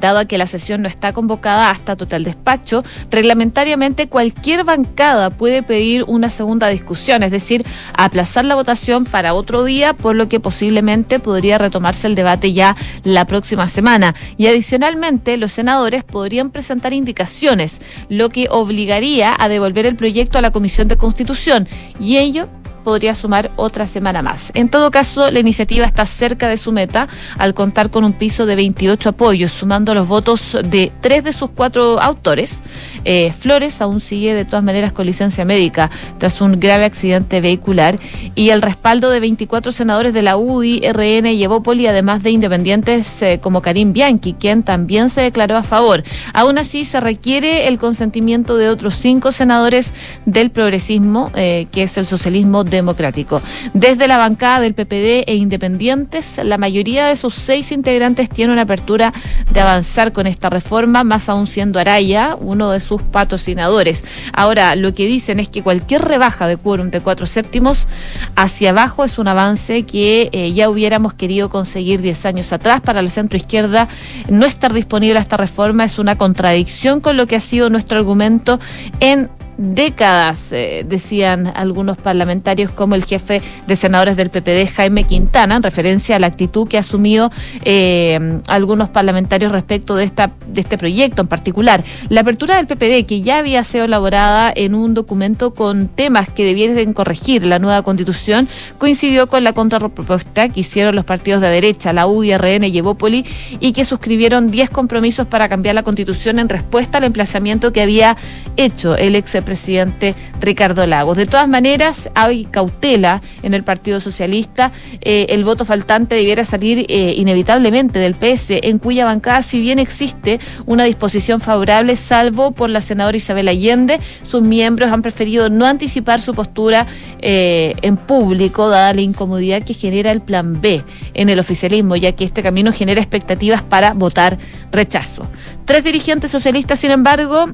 dado 0.00 0.18
a 0.18 0.24
que 0.24 0.38
la 0.38 0.46
sesión 0.46 0.82
no 0.82 0.88
está 0.88 1.12
convocada 1.12 1.70
hasta 1.70 1.96
total 1.96 2.24
despacho, 2.24 2.84
reglamentariamente 3.10 4.08
cualquier 4.08 4.64
bancada 4.64 5.30
puede 5.30 5.62
pedir 5.62 6.04
una 6.06 6.30
segunda 6.30 6.68
discusión, 6.68 7.22
es 7.22 7.30
decir, 7.30 7.64
aplazar 7.96 8.44
la 8.44 8.54
votación 8.54 9.04
para 9.04 9.34
otro 9.34 9.64
día, 9.64 9.94
por 9.94 10.16
lo 10.16 10.28
que 10.28 10.40
posiblemente 10.40 11.18
podría 11.18 11.58
retomarse 11.58 12.06
el 12.06 12.14
debate 12.14 12.52
ya 12.52 12.76
la 13.04 13.26
próxima 13.26 13.68
semana. 13.68 14.14
Y 14.36 14.46
adicionalmente, 14.46 15.36
los 15.36 15.52
senadores 15.52 16.04
podrían 16.04 16.50
presentar 16.50 16.92
indicaciones, 16.92 17.80
lo 18.08 18.30
que 18.30 18.48
obligaría 18.50 19.34
a 19.38 19.48
devolver 19.48 19.86
el 19.86 19.96
proyecto 19.96 20.38
a 20.38 20.42
la 20.42 20.50
Comisión 20.50 20.88
de 20.88 20.96
Constitución, 20.96 21.68
y 22.00 22.18
ello 22.18 22.48
podría 22.84 23.14
sumar 23.14 23.50
otra 23.56 23.86
semana 23.86 24.22
más. 24.22 24.52
En 24.54 24.68
todo 24.68 24.90
caso, 24.90 25.30
la 25.30 25.40
iniciativa 25.40 25.86
está 25.86 26.06
cerca 26.06 26.48
de 26.48 26.56
su 26.56 26.70
meta 26.70 27.08
al 27.38 27.54
contar 27.54 27.90
con 27.90 28.04
un 28.04 28.12
piso 28.12 28.46
de 28.46 28.54
28 28.54 29.08
apoyos, 29.08 29.52
sumando 29.52 29.94
los 29.94 30.06
votos 30.06 30.56
de 30.62 30.92
tres 31.00 31.24
de 31.24 31.32
sus 31.32 31.50
cuatro 31.50 32.00
autores. 32.00 32.62
Eh, 33.04 33.32
Flores 33.38 33.80
aún 33.80 34.00
sigue 34.00 34.34
de 34.34 34.44
todas 34.44 34.64
maneras 34.64 34.92
con 34.92 35.06
licencia 35.06 35.44
médica 35.44 35.90
tras 36.18 36.40
un 36.40 36.60
grave 36.60 36.84
accidente 36.84 37.40
vehicular 37.40 37.98
y 38.34 38.50
el 38.50 38.62
respaldo 38.62 39.10
de 39.10 39.20
24 39.20 39.72
senadores 39.72 40.14
de 40.14 40.22
la 40.22 40.36
UDI, 40.36 40.82
RN 40.92 41.32
y 41.32 41.42
Evópoli, 41.42 41.86
además 41.86 42.22
de 42.22 42.30
independientes 42.30 43.22
eh, 43.22 43.40
como 43.42 43.62
Karim 43.62 43.92
Bianchi, 43.92 44.34
quien 44.34 44.62
también 44.62 45.08
se 45.08 45.22
declaró 45.22 45.56
a 45.56 45.62
favor. 45.62 46.02
Aún 46.32 46.58
así, 46.58 46.84
se 46.84 47.00
requiere 47.00 47.68
el 47.68 47.78
consentimiento 47.78 48.56
de 48.56 48.68
otros 48.68 48.96
cinco 48.96 49.32
senadores 49.32 49.92
del 50.26 50.50
progresismo, 50.50 51.30
eh, 51.34 51.66
que 51.72 51.84
es 51.84 51.96
el 51.96 52.06
socialismo 52.06 52.64
democrático. 52.74 53.40
Desde 53.72 54.06
la 54.06 54.18
bancada 54.18 54.60
del 54.60 54.74
PPD 54.74 55.24
e 55.26 55.36
independientes, 55.36 56.38
la 56.42 56.58
mayoría 56.58 57.06
de 57.06 57.16
sus 57.16 57.34
seis 57.34 57.72
integrantes 57.72 58.28
tiene 58.28 58.52
una 58.52 58.62
apertura 58.62 59.12
de 59.50 59.60
avanzar 59.60 60.12
con 60.12 60.26
esta 60.26 60.50
reforma, 60.50 61.04
más 61.04 61.28
aún 61.28 61.46
siendo 61.46 61.78
Araya 61.78 62.36
uno 62.38 62.70
de 62.70 62.80
sus 62.80 63.00
patrocinadores. 63.02 64.04
Ahora, 64.32 64.76
lo 64.76 64.94
que 64.94 65.06
dicen 65.06 65.40
es 65.40 65.48
que 65.48 65.62
cualquier 65.62 66.02
rebaja 66.02 66.46
de 66.46 66.56
quórum 66.56 66.90
de 66.90 67.00
cuatro 67.00 67.26
séptimos 67.26 67.88
hacia 68.36 68.70
abajo 68.70 69.04
es 69.04 69.18
un 69.18 69.28
avance 69.28 69.84
que 69.84 70.28
eh, 70.32 70.52
ya 70.52 70.68
hubiéramos 70.68 71.14
querido 71.14 71.48
conseguir 71.48 72.02
diez 72.02 72.26
años 72.26 72.52
atrás. 72.52 72.80
Para 72.80 73.00
la 73.00 73.08
centro 73.14 73.36
izquierda, 73.36 73.88
no 74.28 74.44
estar 74.44 74.72
disponible 74.72 75.18
a 75.18 75.22
esta 75.22 75.36
reforma 75.36 75.84
es 75.84 75.98
una 75.98 76.18
contradicción 76.18 77.00
con 77.00 77.16
lo 77.16 77.26
que 77.26 77.36
ha 77.36 77.40
sido 77.40 77.70
nuestro 77.70 77.98
argumento 77.98 78.60
en 79.00 79.30
décadas, 79.56 80.52
eh, 80.52 80.84
decían 80.88 81.52
algunos 81.54 81.96
parlamentarios, 81.96 82.70
como 82.70 82.94
el 82.94 83.04
jefe 83.04 83.42
de 83.66 83.76
senadores 83.76 84.16
del 84.16 84.30
PPD, 84.30 84.66
Jaime 84.74 85.04
Quintana, 85.04 85.56
en 85.56 85.62
referencia 85.62 86.16
a 86.16 86.18
la 86.18 86.26
actitud 86.26 86.66
que 86.68 86.76
ha 86.76 86.80
asumido 86.80 87.30
eh, 87.64 88.40
algunos 88.46 88.88
parlamentarios 88.88 89.52
respecto 89.52 89.96
de, 89.96 90.04
esta, 90.04 90.32
de 90.46 90.60
este 90.60 90.78
proyecto 90.78 91.22
en 91.22 91.28
particular. 91.28 91.84
La 92.08 92.22
apertura 92.22 92.56
del 92.56 92.66
PPD, 92.66 93.06
que 93.06 93.22
ya 93.22 93.38
había 93.38 93.64
sido 93.64 93.84
elaborada 93.84 94.52
en 94.54 94.74
un 94.74 94.94
documento 94.94 95.54
con 95.54 95.88
temas 95.88 96.30
que 96.30 96.44
debiesen 96.44 96.92
corregir 96.92 97.44
la 97.44 97.58
nueva 97.58 97.82
constitución, 97.82 98.48
coincidió 98.78 99.28
con 99.28 99.44
la 99.44 99.52
contrapropuesta 99.52 100.48
que 100.48 100.60
hicieron 100.60 100.94
los 100.94 101.04
partidos 101.04 101.40
de 101.40 101.48
derecha, 101.48 101.92
la 101.92 102.06
UDI, 102.06 102.36
RN 102.36 102.64
y 102.64 102.78
Evópoli, 102.78 103.24
y 103.60 103.72
que 103.72 103.84
suscribieron 103.84 104.50
10 104.50 104.70
compromisos 104.70 105.26
para 105.26 105.48
cambiar 105.48 105.74
la 105.74 105.82
constitución 105.82 106.38
en 106.38 106.48
respuesta 106.48 106.98
al 106.98 107.04
emplazamiento 107.04 107.72
que 107.72 107.82
había 107.82 108.16
hecho 108.56 108.96
el 108.96 109.16
ex 109.16 109.34
presidente 109.44 110.14
Ricardo 110.40 110.86
Lagos. 110.86 111.16
De 111.16 111.26
todas 111.26 111.48
maneras, 111.48 112.10
hay 112.14 112.44
cautela 112.46 113.22
en 113.42 113.54
el 113.54 113.62
Partido 113.62 114.00
Socialista. 114.00 114.72
Eh, 115.00 115.26
el 115.30 115.44
voto 115.44 115.64
faltante 115.64 116.16
debiera 116.16 116.44
salir 116.44 116.86
eh, 116.88 117.14
inevitablemente 117.16 117.98
del 117.98 118.14
PS, 118.14 118.60
en 118.62 118.78
cuya 118.78 119.04
bancada, 119.04 119.42
si 119.42 119.60
bien 119.60 119.78
existe 119.78 120.40
una 120.66 120.84
disposición 120.84 121.40
favorable, 121.40 121.96
salvo 121.96 122.52
por 122.52 122.70
la 122.70 122.80
senadora 122.80 123.16
Isabel 123.16 123.48
Allende, 123.48 124.00
sus 124.22 124.42
miembros 124.42 124.90
han 124.90 125.02
preferido 125.02 125.50
no 125.50 125.66
anticipar 125.66 126.20
su 126.20 126.34
postura 126.34 126.86
eh, 127.20 127.74
en 127.82 127.96
público, 127.96 128.68
dada 128.68 128.92
la 128.92 129.00
incomodidad 129.00 129.62
que 129.62 129.74
genera 129.74 130.10
el 130.10 130.20
plan 130.20 130.60
B 130.60 130.82
en 131.14 131.28
el 131.28 131.38
oficialismo, 131.38 131.96
ya 131.96 132.12
que 132.12 132.24
este 132.24 132.42
camino 132.42 132.72
genera 132.72 133.00
expectativas 133.00 133.62
para 133.62 133.92
votar 133.92 134.38
rechazo. 134.70 135.26
Tres 135.64 135.84
dirigentes 135.84 136.30
socialistas, 136.30 136.78
sin 136.80 136.90
embargo, 136.90 137.46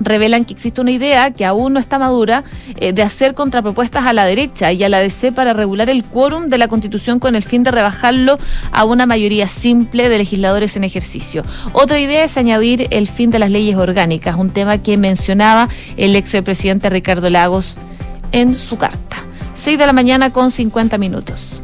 revelan 0.00 0.44
que 0.44 0.54
existe 0.54 0.80
una 0.80 0.90
idea 0.90 1.30
que 1.30 1.44
aún 1.44 1.74
no 1.74 1.80
está 1.80 1.98
madura 1.98 2.44
eh, 2.76 2.92
de 2.92 3.02
hacer 3.02 3.34
contrapropuestas 3.34 4.06
a 4.06 4.12
la 4.12 4.24
derecha 4.24 4.72
y 4.72 4.82
a 4.82 4.88
la 4.88 4.98
DC 4.98 5.32
para 5.32 5.52
regular 5.52 5.90
el 5.90 6.04
quórum 6.04 6.48
de 6.48 6.58
la 6.58 6.68
Constitución 6.68 7.18
con 7.18 7.36
el 7.36 7.42
fin 7.42 7.62
de 7.62 7.70
rebajarlo 7.70 8.38
a 8.72 8.84
una 8.84 9.06
mayoría 9.06 9.48
simple 9.48 10.08
de 10.08 10.18
legisladores 10.18 10.76
en 10.76 10.84
ejercicio. 10.84 11.44
Otra 11.72 12.00
idea 12.00 12.24
es 12.24 12.36
añadir 12.36 12.88
el 12.90 13.06
fin 13.06 13.30
de 13.30 13.38
las 13.38 13.50
leyes 13.50 13.76
orgánicas, 13.76 14.36
un 14.36 14.50
tema 14.50 14.78
que 14.78 14.96
mencionaba 14.96 15.68
el 15.96 16.16
ex 16.16 16.30
presidente 16.42 16.90
Ricardo 16.90 17.30
Lagos 17.30 17.76
en 18.32 18.56
su 18.56 18.78
carta. 18.78 19.16
6 19.54 19.78
de 19.78 19.86
la 19.86 19.92
mañana 19.92 20.30
con 20.30 20.50
50 20.50 20.96
minutos. 20.98 21.62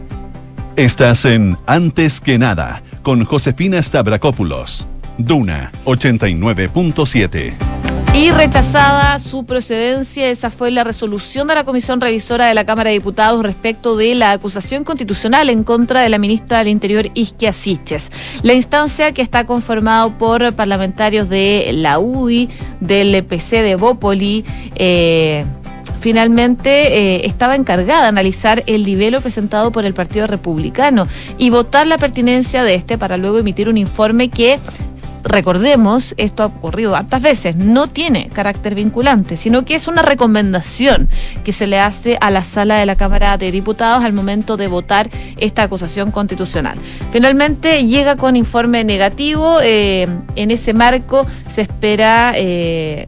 Estás 0.76 1.24
en 1.24 1.56
Antes 1.66 2.20
que 2.20 2.38
nada 2.38 2.82
con 3.02 3.24
Josefina 3.24 3.82
Stavrakopoulos. 3.82 4.86
Duna 5.16 5.72
89.7 5.86 7.85
y 8.16 8.30
rechazada 8.30 9.18
su 9.18 9.44
procedencia. 9.44 10.30
Esa 10.30 10.48
fue 10.48 10.70
la 10.70 10.84
resolución 10.84 11.46
de 11.48 11.54
la 11.54 11.64
Comisión 11.64 12.00
Revisora 12.00 12.46
de 12.46 12.54
la 12.54 12.64
Cámara 12.64 12.88
de 12.88 12.94
Diputados 12.94 13.42
respecto 13.42 13.94
de 13.94 14.14
la 14.14 14.32
acusación 14.32 14.84
constitucional 14.84 15.50
en 15.50 15.64
contra 15.64 16.00
de 16.00 16.08
la 16.08 16.16
ministra 16.16 16.58
del 16.58 16.68
Interior, 16.68 17.10
Isquia 17.12 17.52
Siches. 17.52 18.10
La 18.42 18.54
instancia, 18.54 19.12
que 19.12 19.20
está 19.20 19.44
conformada 19.44 20.16
por 20.16 20.54
parlamentarios 20.54 21.28
de 21.28 21.70
la 21.74 21.98
UDI, 21.98 22.48
del 22.80 23.14
EPC 23.14 23.50
de 23.62 23.76
Bópoli, 23.76 24.46
eh, 24.76 25.44
finalmente 26.00 27.16
eh, 27.16 27.26
estaba 27.26 27.54
encargada 27.54 28.02
de 28.02 28.08
analizar 28.08 28.62
el 28.66 28.84
libelo 28.84 29.20
presentado 29.20 29.72
por 29.72 29.84
el 29.84 29.92
Partido 29.92 30.26
Republicano 30.26 31.06
y 31.36 31.50
votar 31.50 31.86
la 31.86 31.98
pertinencia 31.98 32.62
de 32.64 32.76
este 32.76 32.96
para 32.96 33.18
luego 33.18 33.38
emitir 33.38 33.68
un 33.68 33.76
informe 33.76 34.30
que 34.30 34.58
recordemos, 35.28 36.14
esto 36.16 36.42
ha 36.42 36.46
ocurrido 36.46 36.96
hartas 36.96 37.22
veces, 37.22 37.56
no 37.56 37.88
tiene 37.88 38.28
carácter 38.28 38.74
vinculante, 38.74 39.36
sino 39.36 39.64
que 39.64 39.74
es 39.74 39.88
una 39.88 40.02
recomendación 40.02 41.08
que 41.44 41.52
se 41.52 41.66
le 41.66 41.78
hace 41.78 42.18
a 42.20 42.30
la 42.30 42.44
sala 42.44 42.78
de 42.78 42.86
la 42.86 42.96
Cámara 42.96 43.36
de 43.36 43.50
Diputados 43.50 44.04
al 44.04 44.12
momento 44.12 44.56
de 44.56 44.68
votar 44.68 45.10
esta 45.36 45.62
acusación 45.62 46.10
constitucional. 46.10 46.78
Finalmente 47.12 47.84
llega 47.84 48.16
con 48.16 48.36
informe 48.36 48.84
negativo, 48.84 49.58
eh, 49.62 50.08
en 50.36 50.50
ese 50.50 50.72
marco 50.72 51.26
se 51.48 51.62
espera... 51.62 52.32
Eh, 52.34 53.06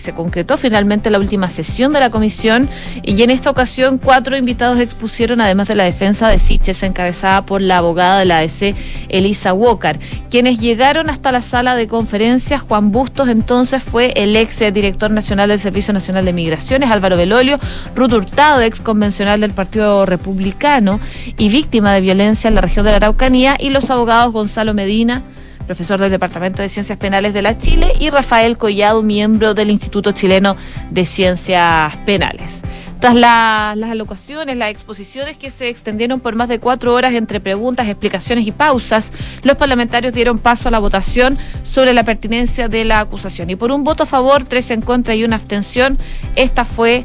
se 0.00 0.12
concretó 0.12 0.56
finalmente 0.56 1.10
la 1.10 1.18
última 1.18 1.50
sesión 1.50 1.92
de 1.92 2.00
la 2.00 2.10
comisión 2.10 2.68
y 3.02 3.22
en 3.22 3.30
esta 3.30 3.50
ocasión 3.50 3.98
cuatro 3.98 4.36
invitados 4.36 4.78
expusieron 4.80 5.40
además 5.40 5.68
de 5.68 5.74
la 5.74 5.84
defensa 5.84 6.28
de 6.28 6.38
Siches 6.38 6.82
encabezada 6.82 7.46
por 7.46 7.60
la 7.60 7.78
abogada 7.78 8.18
de 8.18 8.24
la 8.24 8.38
ADC 8.38 8.74
Elisa 9.08 9.52
Walker. 9.52 9.98
Quienes 10.30 10.58
llegaron 10.58 11.10
hasta 11.10 11.32
la 11.32 11.42
sala 11.42 11.74
de 11.74 11.86
conferencias, 11.86 12.62
Juan 12.62 12.92
Bustos 12.92 13.28
entonces 13.28 13.82
fue 13.82 14.12
el 14.16 14.34
ex 14.36 14.58
director 14.72 15.10
nacional 15.10 15.48
del 15.48 15.58
Servicio 15.58 15.92
Nacional 15.92 16.24
de 16.24 16.32
Migraciones, 16.32 16.90
Álvaro 16.90 17.16
Belolio, 17.16 17.58
Ruth 17.94 18.12
Hurtado, 18.12 18.60
ex 18.60 18.80
convencional 18.80 19.40
del 19.40 19.52
Partido 19.52 20.06
Republicano 20.06 21.00
y 21.36 21.48
víctima 21.48 21.92
de 21.92 22.00
violencia 22.00 22.48
en 22.48 22.54
la 22.54 22.60
región 22.60 22.84
de 22.84 22.92
la 22.92 22.96
Araucanía 22.96 23.56
y 23.58 23.70
los 23.70 23.90
abogados 23.90 24.32
Gonzalo 24.32 24.74
Medina, 24.74 25.22
profesor 25.70 26.00
del 26.00 26.10
Departamento 26.10 26.62
de 26.62 26.68
Ciencias 26.68 26.98
Penales 26.98 27.32
de 27.32 27.42
la 27.42 27.56
Chile, 27.56 27.92
y 28.00 28.10
Rafael 28.10 28.58
Collado, 28.58 29.04
miembro 29.04 29.54
del 29.54 29.70
Instituto 29.70 30.10
Chileno 30.10 30.56
de 30.90 31.06
Ciencias 31.06 31.96
Penales. 31.98 32.58
Tras 32.98 33.14
las 33.14 33.88
alocuciones, 33.88 34.56
las 34.56 34.70
exposiciones 34.70 35.36
que 35.36 35.48
se 35.48 35.68
extendieron 35.68 36.18
por 36.18 36.34
más 36.34 36.48
de 36.48 36.58
cuatro 36.58 36.92
horas 36.92 37.14
entre 37.14 37.38
preguntas, 37.38 37.86
explicaciones 37.86 38.48
y 38.48 38.50
pausas, 38.50 39.12
los 39.44 39.56
parlamentarios 39.56 40.12
dieron 40.12 40.40
paso 40.40 40.66
a 40.66 40.72
la 40.72 40.80
votación 40.80 41.38
sobre 41.62 41.94
la 41.94 42.02
pertinencia 42.02 42.66
de 42.66 42.84
la 42.84 42.98
acusación. 42.98 43.48
Y 43.48 43.54
por 43.54 43.70
un 43.70 43.84
voto 43.84 44.02
a 44.02 44.06
favor, 44.06 44.42
tres 44.42 44.72
en 44.72 44.80
contra 44.80 45.14
y 45.14 45.22
una 45.22 45.36
abstención, 45.36 45.98
esta 46.34 46.64
fue 46.64 47.04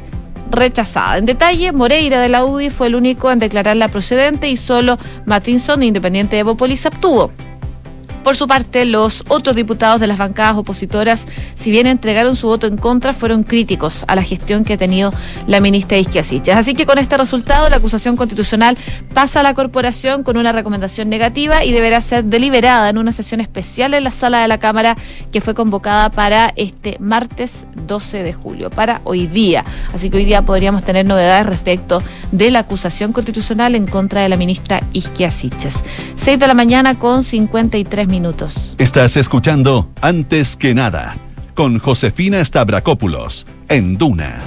rechazada. 0.50 1.18
En 1.18 1.24
detalle, 1.24 1.70
Moreira 1.70 2.20
de 2.20 2.30
la 2.30 2.44
UDI 2.44 2.70
fue 2.70 2.88
el 2.88 2.96
único 2.96 3.30
en 3.30 3.38
declarar 3.38 3.76
la 3.76 3.86
procedente 3.86 4.48
y 4.48 4.56
solo 4.56 4.98
Matinson, 5.24 5.84
independiente 5.84 6.34
de 6.34 6.42
Bopolis, 6.42 6.84
obtuvo. 6.84 7.30
Por 8.26 8.34
su 8.34 8.48
parte, 8.48 8.84
los 8.86 9.22
otros 9.28 9.54
diputados 9.54 10.00
de 10.00 10.08
las 10.08 10.18
bancadas 10.18 10.56
opositoras, 10.56 11.26
si 11.54 11.70
bien 11.70 11.86
entregaron 11.86 12.34
su 12.34 12.48
voto 12.48 12.66
en 12.66 12.76
contra, 12.76 13.12
fueron 13.12 13.44
críticos 13.44 14.04
a 14.08 14.16
la 14.16 14.22
gestión 14.24 14.64
que 14.64 14.72
ha 14.72 14.76
tenido 14.76 15.12
la 15.46 15.60
ministra 15.60 15.96
Isquiasichas. 15.96 16.58
Así 16.58 16.74
que 16.74 16.86
con 16.86 16.98
este 16.98 17.16
resultado, 17.16 17.68
la 17.68 17.76
acusación 17.76 18.16
constitucional 18.16 18.76
pasa 19.14 19.38
a 19.38 19.42
la 19.44 19.54
corporación 19.54 20.24
con 20.24 20.36
una 20.38 20.50
recomendación 20.50 21.08
negativa 21.08 21.64
y 21.64 21.70
deberá 21.70 22.00
ser 22.00 22.24
deliberada 22.24 22.90
en 22.90 22.98
una 22.98 23.12
sesión 23.12 23.40
especial 23.40 23.94
en 23.94 24.02
la 24.02 24.10
sala 24.10 24.42
de 24.42 24.48
la 24.48 24.58
Cámara 24.58 24.96
que 25.30 25.40
fue 25.40 25.54
convocada 25.54 26.10
para 26.10 26.52
este 26.56 26.96
martes 26.98 27.68
12 27.86 28.24
de 28.24 28.32
julio, 28.32 28.70
para 28.70 29.02
hoy 29.04 29.28
día. 29.28 29.64
Así 29.94 30.10
que 30.10 30.16
hoy 30.16 30.24
día 30.24 30.42
podríamos 30.42 30.82
tener 30.82 31.06
novedades 31.06 31.46
respecto 31.46 32.02
de 32.32 32.50
la 32.50 32.58
acusación 32.58 33.12
constitucional 33.12 33.76
en 33.76 33.86
contra 33.86 34.22
de 34.22 34.28
la 34.28 34.36
ministra 34.36 34.82
Isquiasiches. 34.92 35.76
6 36.16 36.40
de 36.40 36.46
la 36.48 36.54
mañana 36.54 36.98
con 36.98 37.22
53 37.22 38.08
minutos 38.08 38.15
minutos. 38.16 38.74
Estás 38.78 39.18
escuchando 39.18 39.90
Antes 40.00 40.56
que 40.56 40.72
nada 40.72 41.16
con 41.54 41.78
Josefina 41.78 42.42
Stavrakopoulos 42.42 43.46
en 43.68 43.98
Duna. 43.98 44.38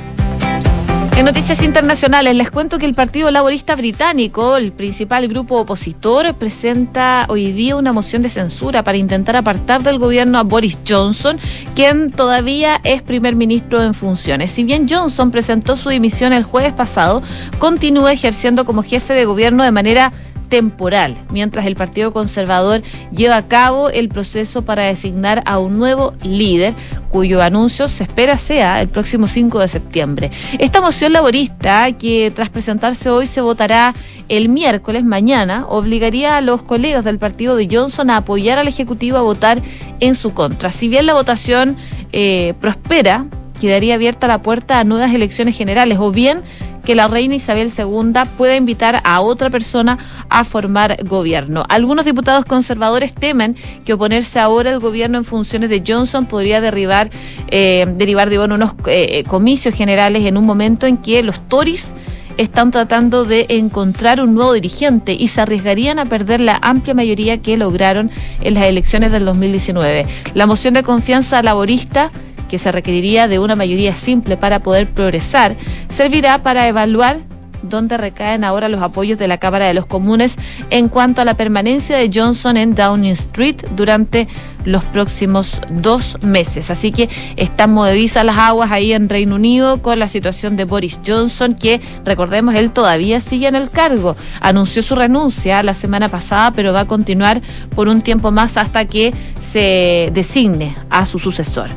En 1.16 1.26
noticias 1.26 1.62
internacionales 1.64 2.34
les 2.36 2.50
cuento 2.50 2.80
que 2.80 2.86
el 2.88 2.96
Partido 2.96 3.30
Laborista 3.30 3.76
Británico, 3.76 4.58
el 4.58 4.72
principal 4.72 5.28
grupo 5.28 5.60
opositor, 5.60 6.34
presenta 6.34 7.26
hoy 7.30 7.52
día 7.52 7.76
una 7.76 7.92
moción 7.92 8.22
de 8.22 8.30
censura 8.30 8.84
para 8.84 8.98
intentar 8.98 9.36
apartar 9.36 9.84
del 9.84 10.00
gobierno 10.00 10.40
a 10.40 10.44
Boris 10.44 10.80
Johnson, 10.88 11.38
quien 11.76 12.10
todavía 12.10 12.80
es 12.84 13.04
primer 13.04 13.36
ministro 13.36 13.84
en 13.84 13.94
funciones. 13.94 14.50
Si 14.50 14.64
bien 14.64 14.88
Johnson 14.90 15.30
presentó 15.30 15.76
su 15.76 15.90
dimisión 15.90 16.34
el 16.34 16.44
jueves 16.44 16.74
pasado, 16.74 17.22
continúa 17.60 18.14
ejerciendo 18.14 18.66
como 18.66 18.82
jefe 18.82 19.14
de 19.14 19.26
gobierno 19.26 19.64
de 19.64 19.72
manera 19.72 20.14
temporal, 20.50 21.16
mientras 21.32 21.66
el 21.66 21.76
Partido 21.76 22.12
Conservador 22.12 22.82
lleva 23.12 23.38
a 23.38 23.48
cabo 23.48 23.90
el 23.90 24.10
proceso 24.10 24.64
para 24.64 24.84
designar 24.84 25.44
a 25.46 25.60
un 25.60 25.78
nuevo 25.78 26.14
líder, 26.24 26.74
cuyo 27.10 27.42
anuncio 27.42 27.88
se 27.88 28.04
espera 28.04 28.38
sea 28.38 28.82
el 28.82 28.90
próximo 28.90 29.28
5 29.28 29.60
de 29.60 29.68
septiembre. 29.68 30.32
Esta 30.58 30.82
moción 30.82 31.14
laborista, 31.14 31.92
que 31.94 32.32
tras 32.36 32.50
presentarse 32.50 33.10
hoy 33.10 33.26
se 33.26 33.42
votará 33.42 33.94
el 34.28 34.50
miércoles, 34.50 35.04
mañana, 35.04 35.66
obligaría 35.68 36.38
a 36.38 36.42
los 36.42 36.62
colegas 36.62 37.04
del 37.04 37.18
partido 37.18 37.56
de 37.56 37.68
Johnson 37.72 38.10
a 38.10 38.18
apoyar 38.18 38.60
al 38.60 38.68
Ejecutivo 38.68 39.18
a 39.18 39.22
votar 39.22 39.62
en 40.00 40.16
su 40.16 40.34
contra. 40.34 40.72
Si 40.72 40.88
bien 40.88 41.06
la 41.06 41.14
votación 41.14 41.78
eh, 42.12 42.54
prospera, 42.60 43.26
quedaría 43.60 43.96
abierta 43.96 44.28
la 44.28 44.42
puerta 44.42 44.80
a 44.80 44.84
nuevas 44.84 45.14
elecciones 45.14 45.56
generales 45.56 45.98
o 46.00 46.12
bien 46.12 46.42
que 46.90 46.96
la 46.96 47.08
reina 47.08 47.36
Isabel 47.36 47.72
II 47.78 48.14
pueda 48.36 48.56
invitar 48.56 49.00
a 49.04 49.22
otra 49.22 49.52
persona 49.52 50.00
a 50.28 50.44
formar 50.44 50.98
gobierno. 51.04 51.64
Algunos 51.70 52.04
diputados 52.04 52.46
conservadores 52.46 53.14
temen 53.14 53.56
que 53.86 53.94
oponerse 53.94 54.40
ahora 54.40 54.72
al 54.72 54.80
gobierno 54.80 55.20
en 55.20 55.24
funciones 55.24 55.70
de 55.70 55.84
Johnson 55.86 56.26
podría 56.26 56.62
derribar, 56.62 57.12
eh, 57.50 57.86
derivar 57.96 58.32
de 58.32 58.40
unos 58.40 58.74
eh, 58.88 59.24
comicios 59.28 59.76
generales 59.76 60.26
en 60.26 60.36
un 60.36 60.48
momento 60.48 60.88
en 60.88 60.98
que 60.98 61.22
los 61.22 61.48
Tories 61.48 61.94
están 62.38 62.72
tratando 62.72 63.24
de 63.24 63.46
encontrar 63.50 64.20
un 64.20 64.34
nuevo 64.34 64.54
dirigente 64.54 65.14
y 65.14 65.28
se 65.28 65.42
arriesgarían 65.42 66.00
a 66.00 66.06
perder 66.06 66.40
la 66.40 66.58
amplia 66.60 66.96
mayoría 66.96 67.38
que 67.40 67.56
lograron 67.56 68.10
en 68.42 68.56
las 68.56 68.64
elecciones 68.64 69.12
del 69.12 69.26
2019. 69.26 70.08
La 70.34 70.48
moción 70.48 70.74
de 70.74 70.82
confianza 70.82 71.44
laborista 71.44 72.10
que 72.50 72.60
se 72.60 72.72
requeriría 72.74 73.30
de 73.30 73.40
una 73.40 73.56
mayoría 73.56 73.96
simple 73.96 74.36
para 74.36 74.60
poder 74.60 74.90
progresar, 74.90 75.56
servirá 75.88 76.44
para 76.44 76.68
evaluar 76.68 77.20
dónde 77.62 77.98
recaen 77.98 78.44
ahora 78.44 78.70
los 78.70 78.82
apoyos 78.82 79.20
de 79.20 79.28
la 79.28 79.38
Cámara 79.38 79.66
de 79.66 79.74
los 79.74 79.86
Comunes 79.86 80.38
en 80.70 80.90
cuanto 80.90 81.22
a 81.22 81.26
la 81.26 81.36
permanencia 81.36 81.98
de 81.98 82.10
Johnson 82.14 82.58
en 82.58 82.76
Downing 82.76 83.12
Street 83.12 83.58
durante 83.76 84.28
los 84.66 84.84
próximos 84.84 85.62
dos 85.70 86.18
meses. 86.22 86.70
Así 86.70 86.92
que 86.92 87.10
están 87.38 87.74
movedizas 87.74 88.26
las 88.26 88.38
aguas 88.38 88.72
ahí 88.72 88.94
en 88.94 89.10
Reino 89.10 89.36
Unido 89.36 89.82
con 89.82 90.00
la 90.00 90.08
situación 90.08 90.58
de 90.58 90.66
Boris 90.66 91.00
Johnson, 91.06 91.56
que 91.56 91.82
recordemos, 92.06 92.56
él 92.56 92.72
todavía 92.72 93.22
sigue 93.22 93.48
en 93.48 93.56
el 93.56 93.70
cargo. 93.70 94.16
Anunció 94.42 94.84
su 94.84 94.96
renuncia 94.96 95.64
la 95.64 95.74
semana 95.74 96.10
pasada, 96.10 96.52
pero 96.52 96.74
va 96.74 96.82
a 96.82 96.88
continuar 96.88 97.42
por 97.76 97.88
un 97.88 98.02
tiempo 98.02 98.32
más 98.32 98.58
hasta 98.58 98.86
que 98.86 99.14
se 99.40 100.12
designe 100.14 100.76
a 100.90 101.06
su 101.06 101.20
sucesor. 101.20 101.70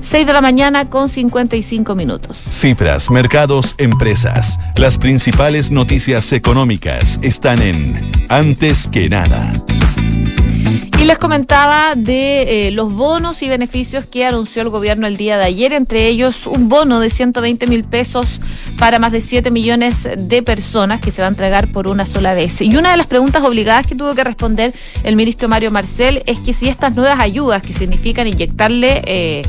6 0.00 0.26
de 0.26 0.32
la 0.32 0.40
mañana 0.40 0.88
con 0.88 1.08
55 1.08 1.94
minutos. 1.94 2.40
Cifras, 2.50 3.10
mercados, 3.10 3.74
empresas. 3.78 4.58
Las 4.76 4.96
principales 4.96 5.70
noticias 5.70 6.32
económicas 6.32 7.20
están 7.22 7.60
en 7.60 8.10
Antes 8.28 8.88
que 8.88 9.10
nada. 9.10 9.52
Y 10.98 11.04
les 11.04 11.18
comentaba 11.18 11.94
de 11.96 12.68
eh, 12.68 12.70
los 12.72 12.92
bonos 12.92 13.42
y 13.42 13.48
beneficios 13.48 14.04
que 14.04 14.26
anunció 14.26 14.60
el 14.60 14.68
gobierno 14.68 15.06
el 15.06 15.16
día 15.16 15.38
de 15.38 15.44
ayer, 15.44 15.72
entre 15.72 16.06
ellos 16.08 16.46
un 16.46 16.68
bono 16.68 17.00
de 17.00 17.08
120 17.08 17.66
mil 17.66 17.84
pesos 17.84 18.40
para 18.78 18.98
más 18.98 19.12
de 19.12 19.22
7 19.22 19.50
millones 19.50 20.08
de 20.16 20.42
personas 20.42 21.00
que 21.00 21.10
se 21.10 21.22
va 21.22 21.28
a 21.28 21.30
entregar 21.30 21.72
por 21.72 21.88
una 21.88 22.04
sola 22.04 22.34
vez. 22.34 22.60
Y 22.60 22.76
una 22.76 22.90
de 22.90 22.98
las 22.98 23.06
preguntas 23.06 23.42
obligadas 23.42 23.86
que 23.86 23.94
tuvo 23.94 24.14
que 24.14 24.24
responder 24.24 24.74
el 25.02 25.16
ministro 25.16 25.48
Mario 25.48 25.70
Marcel 25.70 26.22
es 26.26 26.38
que 26.38 26.52
si 26.52 26.68
estas 26.68 26.94
nuevas 26.96 27.18
ayudas 27.18 27.62
que 27.62 27.74
significan 27.74 28.26
inyectarle... 28.26 29.02
Eh, 29.06 29.42